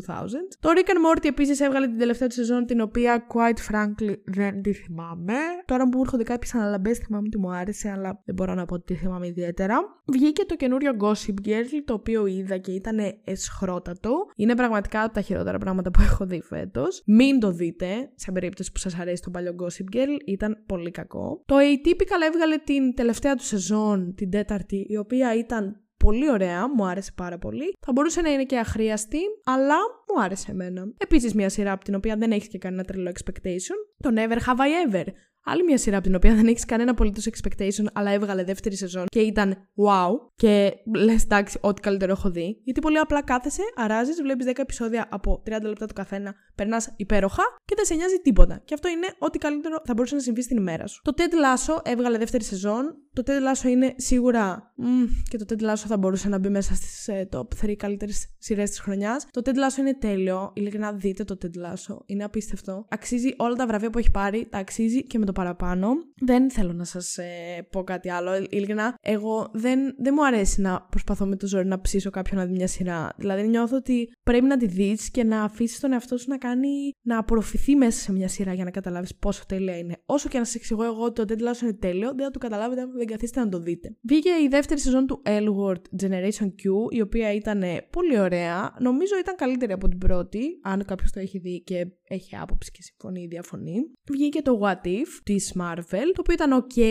[0.60, 4.62] Το Rick and Morty επίσης έβγαλε την τελευταία του σεζόν την οποία quite frankly δεν
[4.62, 5.34] τη θυμάμαι.
[5.65, 8.73] Τώρα που μου έρχονται κάποιες αναλαμπές θυμάμαι ότι μου άρεσε αλλά δεν μπορώ να πω
[8.73, 10.02] ότι τη θυμάμαι ιδιαίτερα.
[10.06, 14.12] Βγήκε το καινούριο Gossip Girl το οποίο είδα και ήταν εσχρότατο.
[14.35, 17.01] Είναι πραγματικά από τα χειρότερα πράγματα που έχω δει φέτος.
[17.05, 21.43] Μην το δείτε, σε περίπτωση που σας αρέσει το παλιό Gossip Girl, ήταν πολύ κακό.
[21.45, 26.87] Το Atypical έβγαλε την τελευταία του σεζόν, την τέταρτη, η οποία ήταν πολύ ωραία, μου
[26.87, 27.77] άρεσε πάρα πολύ.
[27.79, 29.75] Θα μπορούσε να είναι και αχρίαστη, αλλά
[30.08, 30.93] μου άρεσε εμένα.
[30.97, 34.60] Επίσης, μια σειρά από την οποία δεν έχει και κανένα τρελό expectation, το Never Have
[34.60, 35.05] I Ever.
[35.50, 39.06] Άλλη μια σειρά από την οποία δεν έχεις κανένα απολύτως expectation, αλλά έβγαλε δεύτερη σεζόν
[39.08, 40.12] και ήταν wow.
[40.35, 42.62] Και λες, εντάξει, ό,τι καλύτερο έχω δει.
[42.63, 47.43] Γιατί πολύ απλά κάθεσαι, αράζεις, βλέπεις 10 επεισόδια από 30 λεπτά το καθένα, περνάς υπέροχα
[47.65, 48.62] και δεν σε νοιάζει τίποτα.
[48.65, 51.02] Και αυτό είναι ό,τι καλύτερο θα μπορούσε να συμβεί στην ημέρα σου.
[51.04, 52.95] Το Ted Lasso έβγαλε δεύτερη σεζόν.
[53.13, 54.73] Το Ted Lasso είναι σίγουρα.
[54.75, 58.27] Μ, και το Ted Lasso θα μπορούσε να μπει μέσα στις ε, top 3 καλύτερες
[58.37, 59.27] σειρές της χρονιάς.
[59.31, 60.52] Το Ted Lasso είναι τέλειο.
[60.54, 61.98] Ειλικρινά δείτε το Ted Lasso.
[62.06, 62.85] Είναι απίστευτο.
[62.89, 64.48] Αξίζει όλα τα βραβεία που έχει πάρει.
[64.50, 65.90] Τα αξίζει και με το παραπάνω.
[66.19, 68.35] Δεν θέλω να σας ε, πω κάτι άλλο.
[68.50, 72.46] Ειλικρινά, εγώ δεν, δεν μου αρέσει να προσπαθώ με το ζόρι να ψήσω κάποιον να
[72.46, 73.13] δει μια σειρά.
[73.17, 76.92] Δηλαδή, νιώθω ότι πρέπει να τη δεις και να αφήσεις τον εαυτό σου να κάνει
[77.02, 79.96] να απορροφηθεί μέσα σε μια σειρά για να καταλάβεις πόσο τέλεια είναι.
[80.06, 82.40] Όσο και να σας εξηγώ εγώ ότι το Ted Lasso είναι τέλειο, δεν θα το
[82.40, 83.96] καταλάβετε αν δεν καθίσετε να το δείτε.
[84.02, 88.75] Βγήκε η δεύτερη σεζόν του Elward Generation Q, η οποία ήταν πολύ ωραία.
[88.79, 92.81] Νομίζω ήταν καλύτερη από την πρώτη, αν κάποιος το έχει δει και έχει άποψη και
[92.81, 93.75] συμφωνεί ή διαφωνεί.
[94.12, 96.81] Βγήκε το What If της Marvel, το οποίο ήταν ok,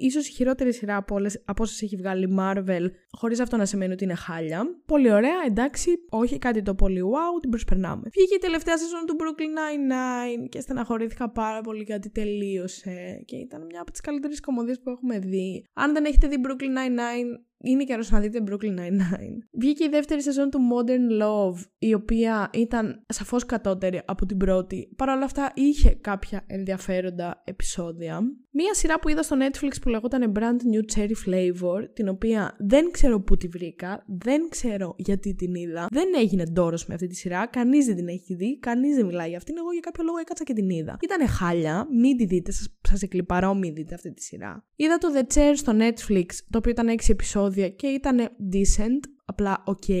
[0.00, 3.92] ίσως η χειρότερη σειρά από, όλες, από όσες έχει βγάλει Marvel, χωρίς αυτό να σημαίνει
[3.92, 4.62] ότι είναι χάλια.
[4.86, 8.02] Πολύ ωραία, εντάξει, όχι κάτι το πολύ wow, την προσπερνάμε.
[8.12, 13.64] Βγήκε η τελευταία σεζόν του Brooklyn Nine-Nine και στεναχωρήθηκα πάρα πολύ γιατί τελείωσε και ήταν
[13.64, 15.64] μια από τις καλύτερες κομμωδίες που έχουμε δει.
[15.72, 17.30] Αν δεν έχετε δει Brooklyn Nine-Nine,
[17.64, 19.38] είναι καιρός να δείτε Brooklyn Nine-Nine.
[19.50, 24.92] Βγήκε η δεύτερη σεζόν του Modern Love, η οποία ήταν σαφώς κατώτερη από την πρώτη.
[24.96, 28.20] Παρ' όλα αυτά είχε κάποια ενδιαφέροντα επεισόδια.
[28.56, 30.40] Μία σειρά που είδα στο Netflix που λεγόταν Brand
[30.74, 35.86] New Cherry Flavor, την οποία δεν ξέρω πού τη βρήκα, δεν ξέρω γιατί την είδα,
[35.90, 39.28] δεν έγινε ντόρος με αυτή τη σειρά, κανείς δεν την έχει δει, κανείς δεν μιλάει
[39.28, 39.54] για αυτήν.
[39.58, 40.96] Εγώ για κάποιο λόγο έκατσα και την είδα.
[41.02, 42.52] Ήτανε χάλια, μην τη δείτε,
[42.88, 44.64] σας εκλυπαρώ, μην δείτε αυτή τη σειρά.
[44.76, 49.62] Είδα το The Chair στο Netflix, το οποίο ήταν 6 επεισόδια και ήταν decent, απλά
[49.66, 49.92] ok.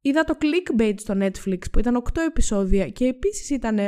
[0.00, 3.78] Είδα το Clickbait στο Netflix που ήταν 8 επεισόδια και επίσης ήταν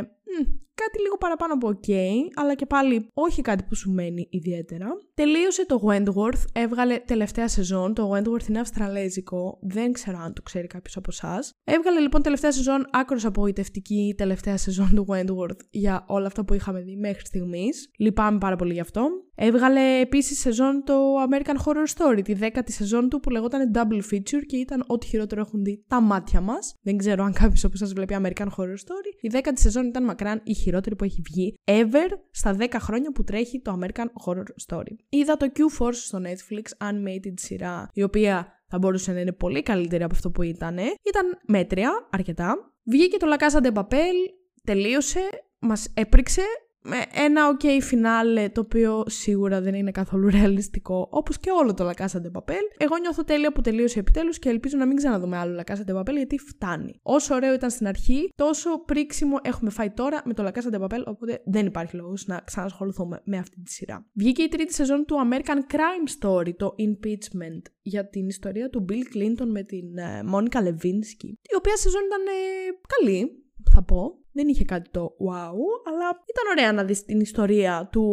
[0.82, 1.92] κάτι λίγο παραπάνω από ok,
[2.34, 4.86] αλλά και πάλι όχι κάτι που σου μένει ιδιαίτερα.
[5.14, 7.94] Τελείωσε το Wentworth, έβγαλε τελευταία σεζόν.
[7.94, 11.52] Το Wentworth είναι αυστραλέζικο, δεν ξέρω αν το ξέρει κάποιος από εσάς.
[11.64, 16.80] Έβγαλε λοιπόν τελευταία σεζόν, άκρος απογοητευτική τελευταία σεζόν του Wentworth για όλα αυτά που είχαμε
[16.80, 17.90] δει μέχρι στιγμής.
[17.98, 19.08] Λυπάμαι πάρα πολύ γι' αυτό.
[19.40, 20.94] Έβγαλε επίσης σεζόν το
[21.30, 25.40] American Horror Story, τη δέκατη σεζόν του που λεγόταν Double Feature και ήταν ό,τι χειρότερο
[25.40, 26.74] έχουν δει τα μάτια μας.
[26.82, 29.10] Δεν ξέρω αν κάποιος από εσάς βλέπει American Horror Story.
[29.20, 33.24] Η δέκατη σεζόν ήταν μακράν η χειρότερη που έχει βγει ever στα 10 χρόνια που
[33.24, 34.94] τρέχει το American Horror Story.
[35.08, 40.02] Είδα το Q-Force στο Netflix, animated σειρά, η οποία θα μπορούσε να είναι πολύ καλύτερη
[40.02, 40.76] από αυτό που ήταν.
[40.78, 42.72] Ήταν μέτρια, αρκετά.
[42.84, 44.16] Βγήκε το La Casa de Papel,
[44.64, 45.20] τελείωσε,
[45.58, 46.67] μας έπριξε, με
[47.12, 51.92] ένα ok φινάλε το οποίο σίγουρα δεν είναι καθόλου ρεαλιστικό όπως και όλο το La
[52.02, 52.62] Casa de Papel.
[52.76, 56.00] Εγώ νιώθω τέλεια που τελείωσε επιτέλους και ελπίζω να μην ξαναδούμε άλλο La Casa de
[56.00, 57.00] Papel γιατί φτάνει.
[57.02, 60.80] Όσο ωραίο ήταν στην αρχή, τόσο πρίξιμο έχουμε φάει τώρα με το La Casa de
[60.80, 64.06] Papel οπότε δεν υπάρχει λόγος να ξανασχοληθούμε με αυτή τη σειρά.
[64.12, 69.16] Βγήκε η τρίτη σεζόν του American Crime Story, το Impeachment, για την ιστορία του Bill
[69.16, 69.86] Clinton με την
[70.24, 74.22] Μόνικα uh, Lewinsky, η οποία σεζόν ήταν uh, καλή, θα πω.
[74.38, 75.58] Δεν είχε κάτι το wow,
[75.88, 78.04] αλλά ήταν ωραία να δεις την ιστορία του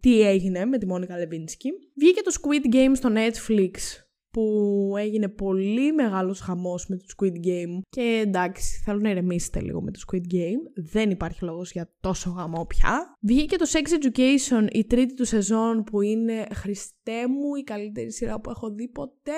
[0.00, 1.70] τι έγινε με τη Μόνικα Λεβίνσκι.
[1.94, 3.70] Βγήκε το Squid Game στο Netflix
[4.30, 7.80] που έγινε πολύ μεγάλος χαμός με το Squid Game.
[7.88, 10.90] Και εντάξει θέλω να ηρεμήσετε λίγο με το Squid Game.
[10.92, 13.16] Δεν υπάρχει λόγος για τόσο γαμό πια.
[13.20, 18.40] Βγήκε το Sex Education η τρίτη του σεζόν που είναι χριστέ μου η καλύτερη σειρά
[18.40, 19.32] που έχω δει ποτέ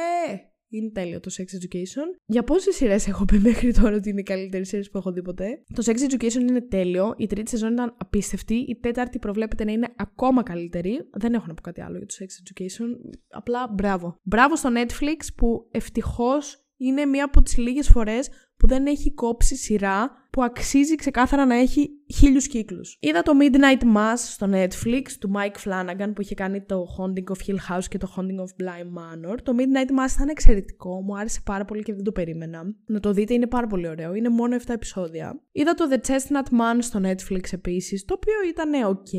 [0.76, 2.20] είναι τέλειο το Sex Education.
[2.26, 5.22] Για πόσες σειρές έχω πει μέχρι τώρα ότι είναι η καλύτερη σειρά που έχω δει
[5.22, 7.14] ποτέ; Το Sex Education είναι τέλειο.
[7.16, 8.54] Η τρίτη σεζόν ήταν απίστευτη.
[8.54, 11.08] Η τέταρτη προβλέπεται να είναι ακόμα καλύτερη.
[11.12, 13.14] Δεν έχω να πω κάτι άλλο για το Sex Education.
[13.28, 14.20] Απλά μπράβο.
[14.22, 19.56] Μπράβο στο Netflix που ευτυχώς είναι μία από τις λίγες φορές που δεν έχει κόψει
[19.56, 22.96] σειρά που αξίζει ξεκάθαρα να έχει χίλιους κύκλους.
[23.00, 27.50] Είδα το Midnight Mass στο Netflix του Mike Flanagan που είχε κάνει το Haunting of
[27.50, 29.36] Hill House και το Haunting of Bly Manor.
[29.42, 32.74] Το Midnight Mass ήταν εξαιρετικό, μου άρεσε πάρα πολύ και δεν το περίμενα.
[32.86, 34.14] Να το δείτε, είναι πάρα πολύ ωραίο.
[34.14, 35.40] Είναι μόνο 7 επεισόδια.
[35.52, 39.18] Είδα το The Chestnut Man στο Netflix επίσης, το οποίο ήταν ok,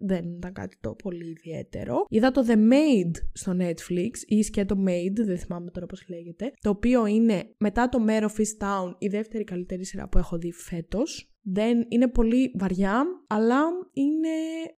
[0.00, 2.06] δεν ήταν κάτι το πολύ ιδιαίτερο.
[2.08, 6.70] Είδα το The Maid στο Netflix ή σκέτο Maid, δεν θυμάμαι τώρα πώς λέγεται, το
[6.70, 11.26] οποίο είναι μετά το Mare of Town η δεύτερη καλύτερη σειρά που έχω δει φέτος.
[11.44, 13.62] Δεν είναι πολύ βαριά, αλλά
[13.92, 14.28] είναι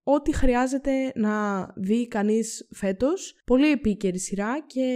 [0.02, 3.40] ό,τι χρειάζεται να δει κανείς φέτος.
[3.44, 4.86] Πολύ επίκαιρη σειρά και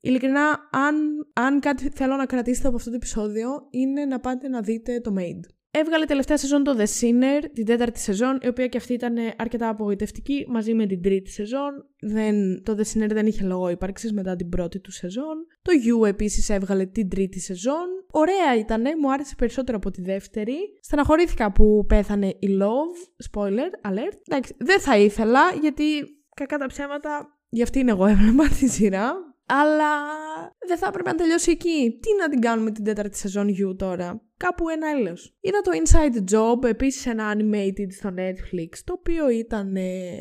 [0.00, 0.96] ειλικρινά αν,
[1.32, 5.14] αν κάτι θέλω να κρατήσετε από αυτό το επεισόδιο είναι να πάτε να δείτε το
[5.18, 5.55] Made.
[5.78, 9.68] Έβγαλε τελευταία σεζόν το The Sinner, την τέταρτη σεζόν, η οποία και αυτή ήταν αρκετά
[9.68, 11.70] απογοητευτική, μαζί με την τρίτη σεζόν.
[12.00, 15.46] Δεν, το The Sinner δεν είχε λόγο ύπαρξης μετά την πρώτη του σεζόν.
[15.62, 17.86] Το You επίσης έβγαλε την τρίτη σεζόν.
[18.10, 20.56] Ωραία ήταν, μου άρεσε περισσότερο από τη δεύτερη.
[20.80, 23.26] Στεναχωρήθηκα που πέθανε η Love.
[23.30, 24.18] Spoiler alert.
[24.28, 25.84] Εντάξει, δεν θα ήθελα, γιατί
[26.34, 27.38] κακά τα ψέματα.
[27.48, 29.35] Γι' αυτή είναι εγώ έβλεπα τη σειρά.
[29.46, 29.90] Αλλά
[30.66, 31.98] δεν θα έπρεπε να τελειώσει εκεί.
[32.00, 35.36] Τι να την κάνουμε την τέταρτη σεζόν You τώρα; Κάπου ένα έλεος.
[35.40, 40.14] Είδα το Inside Job, επίσης ένα animated στο Netflix, το οποίο ήταν ε,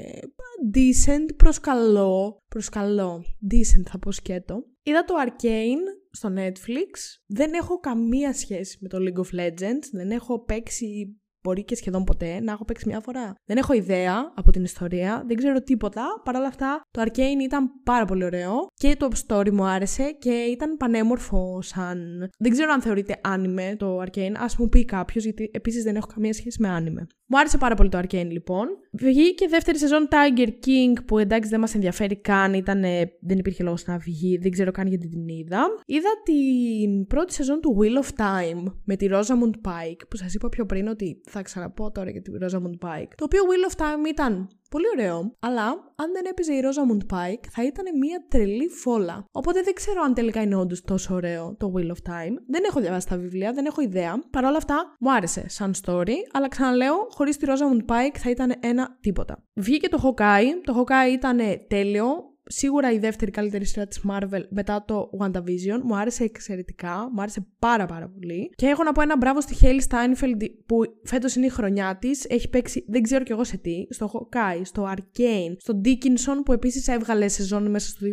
[0.73, 2.43] decent προς καλό.
[2.47, 3.23] Προς καλό.
[3.51, 4.63] Decent θα πω σκέτο.
[4.83, 6.91] Είδα το Arcane στο Netflix.
[7.25, 9.83] Δεν έχω καμία σχέση με το League of Legends.
[9.91, 13.35] Δεν έχω παίξει μπορεί και σχεδόν ποτέ να έχω παίξει μια φορά.
[13.45, 16.03] Δεν έχω ιδέα από την ιστορία, δεν ξέρω τίποτα.
[16.23, 20.29] Παρ' όλα αυτά, το Arcane ήταν πάρα πολύ ωραίο και το story μου άρεσε και
[20.29, 22.29] ήταν πανέμορφο σαν.
[22.37, 26.07] Δεν ξέρω αν θεωρείται άνιμε το Arcane, ας μου πει κάποιος, γιατί επίσης δεν έχω
[26.13, 27.07] καμία σχέση με άνιμε.
[27.27, 28.67] Μου άρεσε πάρα πολύ το Arcane λοιπόν.
[28.91, 32.81] Βγήκε δεύτερη σεζόν Tiger King που εντάξει δεν μας ενδιαφέρει καν, ήταν,
[33.21, 35.65] δεν υπήρχε λόγος να βγει, δεν ξέρω καν γιατί την είδα.
[35.85, 40.49] Είδα την πρώτη σεζόν του Wheel of Time με τη Rosamund Pike που σας είπα
[40.49, 43.11] πιο πριν ότι θα ξαναπώ τώρα για τη Rosamund Pike.
[43.15, 47.43] Το οποίο Wheel of Time ήταν πολύ ωραίο, αλλά αν δεν έπαιζε η Rosamund Pike
[47.51, 49.25] θα ήταν μια τρελή φόλα.
[49.31, 52.33] Οπότε δεν ξέρω αν τελικά είναι όντως τόσο ωραίο το Wheel of Time.
[52.47, 54.23] Δεν έχω διαβάσει τα βιβλία, δεν έχω ιδέα.
[54.29, 58.53] Παρ' όλα αυτά μου άρεσε σαν story, αλλά ξαναλέω, χωρίς τη Rosamund Pike θα ήταν
[58.59, 59.43] ένα τίποτα.
[59.53, 60.61] Βγήκε το Hawkeye.
[60.63, 65.79] Το Hawkeye ήταν τέλειο σίγουρα η δεύτερη καλύτερη σειρά της Marvel μετά το WandaVision.
[65.83, 68.51] Μου άρεσε εξαιρετικά, μου άρεσε πάρα πάρα πολύ.
[68.55, 72.25] Και έχω να πω ένα μπράβο στη Hailey Steinfeld που φέτος είναι η χρονιά της.
[72.25, 76.53] Έχει παίξει, δεν ξέρω κι εγώ σε τι, στο Hawkeye, στο Arcane, στο Dickinson που
[76.53, 78.05] επίσης έβγαλε σεζόν μέσα στο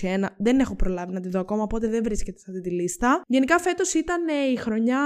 [0.00, 0.26] 2021.
[0.38, 3.22] Δεν έχω προλάβει να τη δω ακόμα, οπότε δεν βρίσκεται σε αυτή τη λίστα.
[3.26, 4.98] Γενικά φέτος ήταν ε, η χρονιά,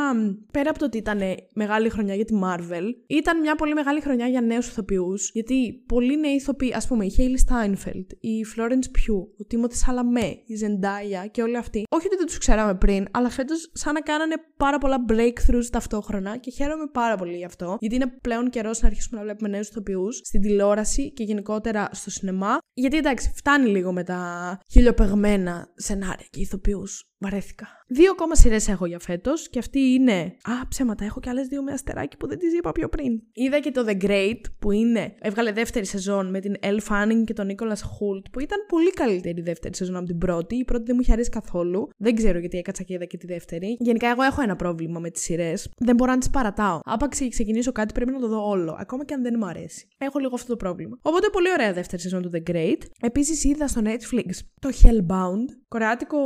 [0.51, 1.20] πέρα από το ότι ήταν
[1.55, 6.18] μεγάλη χρονιά για τη Marvel, ήταν μια πολύ μεγάλη χρονιά για νέους ηθοποιούς, γιατί πολλοί
[6.18, 10.55] νέοι ηθοποιοί, ας πούμε η Hailey Steinfeld, η Florence Florence Pugh, ο Τίμωτη Σαλαμέ, η
[10.62, 11.83] Zendaya και όλοι αυτοί.
[11.89, 16.37] Όχι ότι δεν τους ξέραμε πριν, αλλά φέτος σαν να κάνανε πάρα πολλά breakthroughs ταυτόχρονα
[16.37, 19.68] και χαίρομαι πάρα πολύ γι' αυτό, γιατί είναι πλέον καιρός να αρχίσουμε να βλέπουμε νέους
[19.68, 22.59] ηθοποιούς στην τηλεόραση και γενικότερα στο σινεμά.
[22.73, 27.05] Γιατί εντάξει, φτάνει λίγο με τα χιλιοπεγμένα σενάρια και ηθοποιούς.
[27.18, 27.80] Βαρέθηκα.
[27.93, 30.36] Δύο ακόμα σειρές έχω για φέτος και αυτή είναι.
[30.43, 33.22] Α, ψέματα, έχω και άλλες δύο με αστεράκι που δεν τις είπα πιο πριν.
[33.32, 35.14] Είδα και το The Great που είναι.
[35.20, 39.38] Έβγαλε δεύτερη σεζόν με την Elle Fanning και τον Nicholas Hoult που ήταν πολύ καλύτερη
[39.38, 40.57] η δεύτερη σεζόν από την πρώτη.
[40.57, 41.88] Η πρώτη δεν μου είχε αρέσει καθόλου.
[41.97, 43.76] Δεν ξέρω γιατί έκατσα και είδα και τη δεύτερη.
[43.80, 45.70] Γενικά, εγώ έχω ένα πρόβλημα με τις σειρές.
[45.78, 46.80] Δεν μπορώ να τις παρατάω.
[46.84, 48.76] Άπαξ ξεκινήσω κάτι πρέπει να το δω όλο.
[48.78, 49.88] Ακόμα και αν δεν μου αρέσει.
[49.99, 50.99] Έχω λίγο αυτό το πρόβλημα.
[51.03, 52.78] Οπότε πολύ ωραία δεύτερη σεζόν του The Great.
[53.01, 54.30] Επίσης είδα στο Netflix
[54.61, 55.55] το Hellbound.
[55.68, 56.18] Κορεάτικο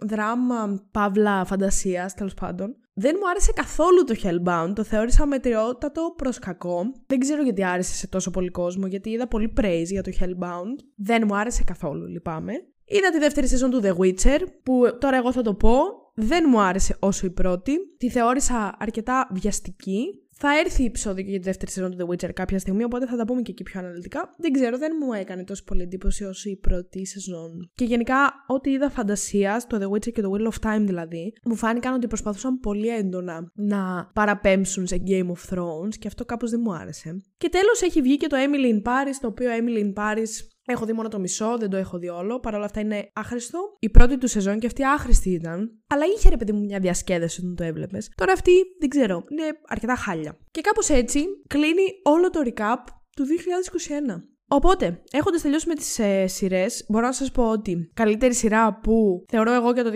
[0.00, 2.76] δράμα παύλα φαντασίας, τέλος πάντων.
[2.94, 6.82] Δεν μου άρεσε καθόλου το Hellbound, το θεώρησα μετριότατο προς κακό.
[7.06, 10.84] Δεν ξέρω γιατί άρεσε σε τόσο πολύ κόσμο, γιατί είδα πολύ praise για το Hellbound.
[10.96, 12.52] Δεν μου άρεσε καθόλου, λυπάμαι.
[12.84, 15.74] Είδα τη δεύτερη σεζόν του The Witcher, που τώρα εγώ θα το πω,
[16.14, 17.72] δεν μου άρεσε όσο η πρώτη.
[17.98, 20.04] Τη θεώρησα αρκετά βιαστική.
[20.36, 23.16] Θα έρθει η επεισόδιο για τη δεύτερη σεζόν του The Witcher κάποια στιγμή, οπότε θα
[23.16, 24.34] τα πούμε και εκεί πιο αναλυτικά.
[24.38, 27.70] Δεν ξέρω, δεν μου έκανε τόσο πολύ εντύπωση όσο η πρώτη σεζόν.
[27.74, 31.56] Και γενικά, ό,τι είδα φαντασία, το The Witcher και το Wheel of Time δηλαδή, μου
[31.56, 36.60] φάνηκαν ότι προσπαθούσαν πολύ έντονα να παραπέμψουν σε Game of Thrones και αυτό κάπως δεν
[36.64, 37.22] μου άρεσε.
[37.36, 40.84] Και τέλος έχει βγει και το Emily in Paris, το οποίο Emily in Paris Έχω
[40.84, 42.40] δει μόνο το μισό, δεν το έχω δει όλο.
[42.40, 43.76] Παρ' όλα αυτά είναι άχρηστο.
[43.78, 45.82] Η πρώτη του σεζόν και αυτή άχρηστη ήταν.
[45.86, 48.10] Αλλά είχε ρε παιδί μου μια διασκέδαση όταν το έβλεπες.
[48.14, 49.24] Τώρα αυτή δεν ξέρω.
[49.28, 50.38] Είναι αρκετά χάλια.
[50.50, 52.78] Και κάπως έτσι κλείνει όλο το recap
[53.16, 54.33] του 2021.
[54.48, 59.24] Οπότε, έχοντας τελειώσει με τις ε, σειρές, μπορώ να σας πω ότι καλύτερη σειρά που
[59.28, 59.90] θεωρώ εγώ για το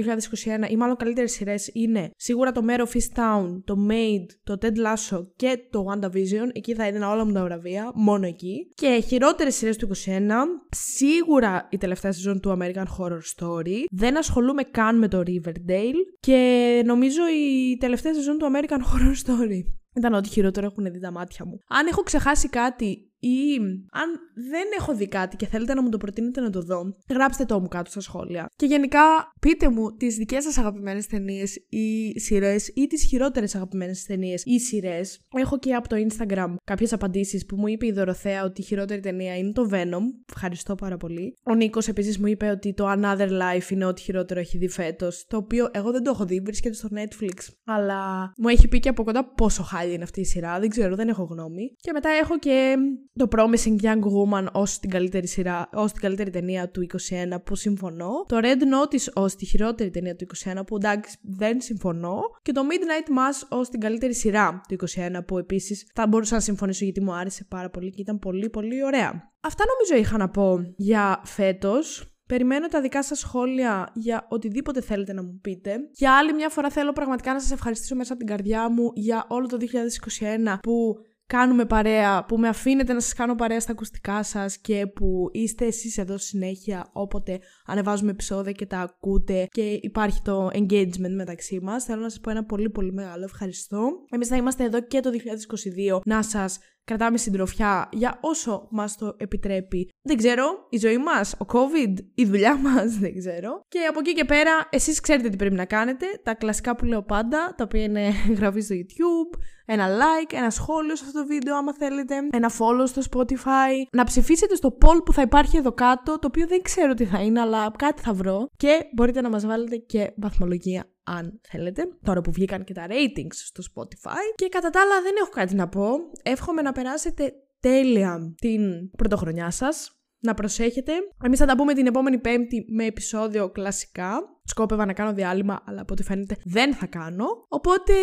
[0.66, 4.76] 2021 ή μάλλον καλύτερες σειρές είναι σίγουρα το Mare of Town, το Made, το Ted
[4.76, 6.48] Lasso και το WandaVision.
[6.52, 8.72] Εκεί θα έδινα όλα μου τα βραβεία, μόνο εκεί.
[8.74, 10.30] Και χειρότερες σειρές του 2021,
[10.70, 13.84] σίγουρα η τελευταία σεζόν του American Horror Story.
[13.90, 16.00] Δεν ασχολούμαι καν με το Riverdale.
[16.20, 19.62] Και νομίζω η τελευταία σεζόν του American Horror Story.
[19.96, 21.58] Ήταν ό,τι χειρότερο έχουν δει τα μάτια μου.
[21.68, 23.56] Αν έχω ξεχάσει κάτι ή
[23.90, 24.08] αν
[24.50, 27.60] δεν έχω δει κάτι και θέλετε να μου το προτείνετε να το δω, γράψτε το
[27.60, 28.48] μου κάτω στα σχόλια.
[28.56, 29.00] Και γενικά
[29.40, 34.60] πείτε μου τις δικές σας αγαπημένες ταινίες ή σειρές ή τις χειρότερες αγαπημένες ταινίες ή
[34.60, 35.20] σειρές.
[35.34, 39.00] Έχω και από το Instagram κάποιες απαντήσεις που μου είπε η Δωροθέα ότι η χειρότερη
[39.00, 40.02] ταινία είναι το Venom.
[40.32, 41.36] Ευχαριστώ πάρα πολύ.
[41.42, 45.24] Ο Νίκος επίσης μου είπε ότι το Another Life είναι ό,τι χειρότερο έχει δει φέτος,
[45.28, 47.52] το οποίο εγώ δεν το έχω δει, βρίσκεται στο Netflix.
[47.64, 50.94] Αλλά μου έχει πει και από κοντά πόσο χάλια είναι αυτή η σειρά, δεν ξέρω,
[50.96, 51.74] δεν έχω γνώμη.
[51.76, 52.76] Και μετά έχω και
[53.18, 56.86] το Promising Young Woman ως την καλύτερη, σειρά, ως την καλύτερη ταινία του
[57.34, 58.10] 21 που συμφωνώ.
[58.28, 62.20] Το Red Notice ως τη χειρότερη ταινία του 21 που εντάξει δεν συμφωνώ.
[62.42, 64.76] Και το Midnight Mass ως την καλύτερη σειρά του
[65.18, 68.50] 21 που επίσης θα μπορούσα να συμφωνήσω γιατί μου άρεσε πάρα πολύ και ήταν πολύ
[68.50, 69.32] πολύ ωραία.
[69.40, 72.12] Αυτά νομίζω είχα να πω για φέτος.
[72.26, 75.76] Περιμένω τα δικά σας σχόλια για οτιδήποτε θέλετε να μου πείτε.
[75.92, 79.24] Για άλλη μια φορά θέλω πραγματικά να σας ευχαριστήσω μέσα από την καρδιά μου για
[79.28, 80.96] όλο το 2021 που
[81.28, 85.66] κάνουμε παρέα, που με αφήνετε να σας κάνω παρέα στα ακουστικά σας και που είστε
[85.66, 91.84] εσείς εδώ συνέχεια όποτε ανεβάζουμε επεισόδια και τα ακούτε και υπάρχει το engagement μεταξύ μας.
[91.84, 93.90] Θέλω να σας πω ένα πολύ πολύ μεγάλο ευχαριστώ.
[94.10, 96.58] Εμείς θα είμαστε εδώ και το 2022 να σας
[96.88, 99.88] κρατάμε συντροφιά για όσο μας το επιτρέπει.
[100.02, 103.60] Δεν ξέρω, η ζωή μας, ο COVID, η δουλειά μας, δεν ξέρω.
[103.68, 106.06] Και από εκεί και πέρα, εσείς ξέρετε τι πρέπει να κάνετε.
[106.22, 110.96] Τα κλασικά που λέω πάντα, τα οποία είναι γραφή στο YouTube, ένα like, ένα σχόλιο
[110.96, 115.12] σε αυτό το βίντεο άμα θέλετε, ένα follow στο Spotify, να ψηφίσετε στο poll που
[115.12, 118.48] θα υπάρχει εδώ κάτω, το οποίο δεν ξέρω τι θα είναι, αλλά κάτι θα βρω
[118.56, 120.84] και μπορείτε να μας βάλετε και βαθμολογία
[121.16, 124.34] αν θέλετε, τώρα που βγήκαν και τα ratings στο Spotify.
[124.34, 125.90] Και κατά τα άλλα δεν έχω κάτι να πω.
[126.22, 129.92] Εύχομαι να περάσετε τέλεια την πρωτοχρονιά σας.
[130.20, 130.92] Να προσέχετε.
[131.24, 134.20] Εμείς θα τα πούμε την επόμενη Πέμπτη με επεισόδιο κλασικά.
[134.44, 137.26] Σκόπευα να κάνω διάλειμμα, αλλά από ό,τι φαίνεται δεν θα κάνω.
[137.48, 137.94] Οπότε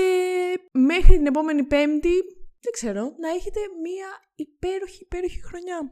[0.71, 2.15] μέχρι την επόμενη Πέμπτη,
[2.61, 5.91] δεν ξέρω, να έχετε μία υπέροχη, υπέροχη χρονιά.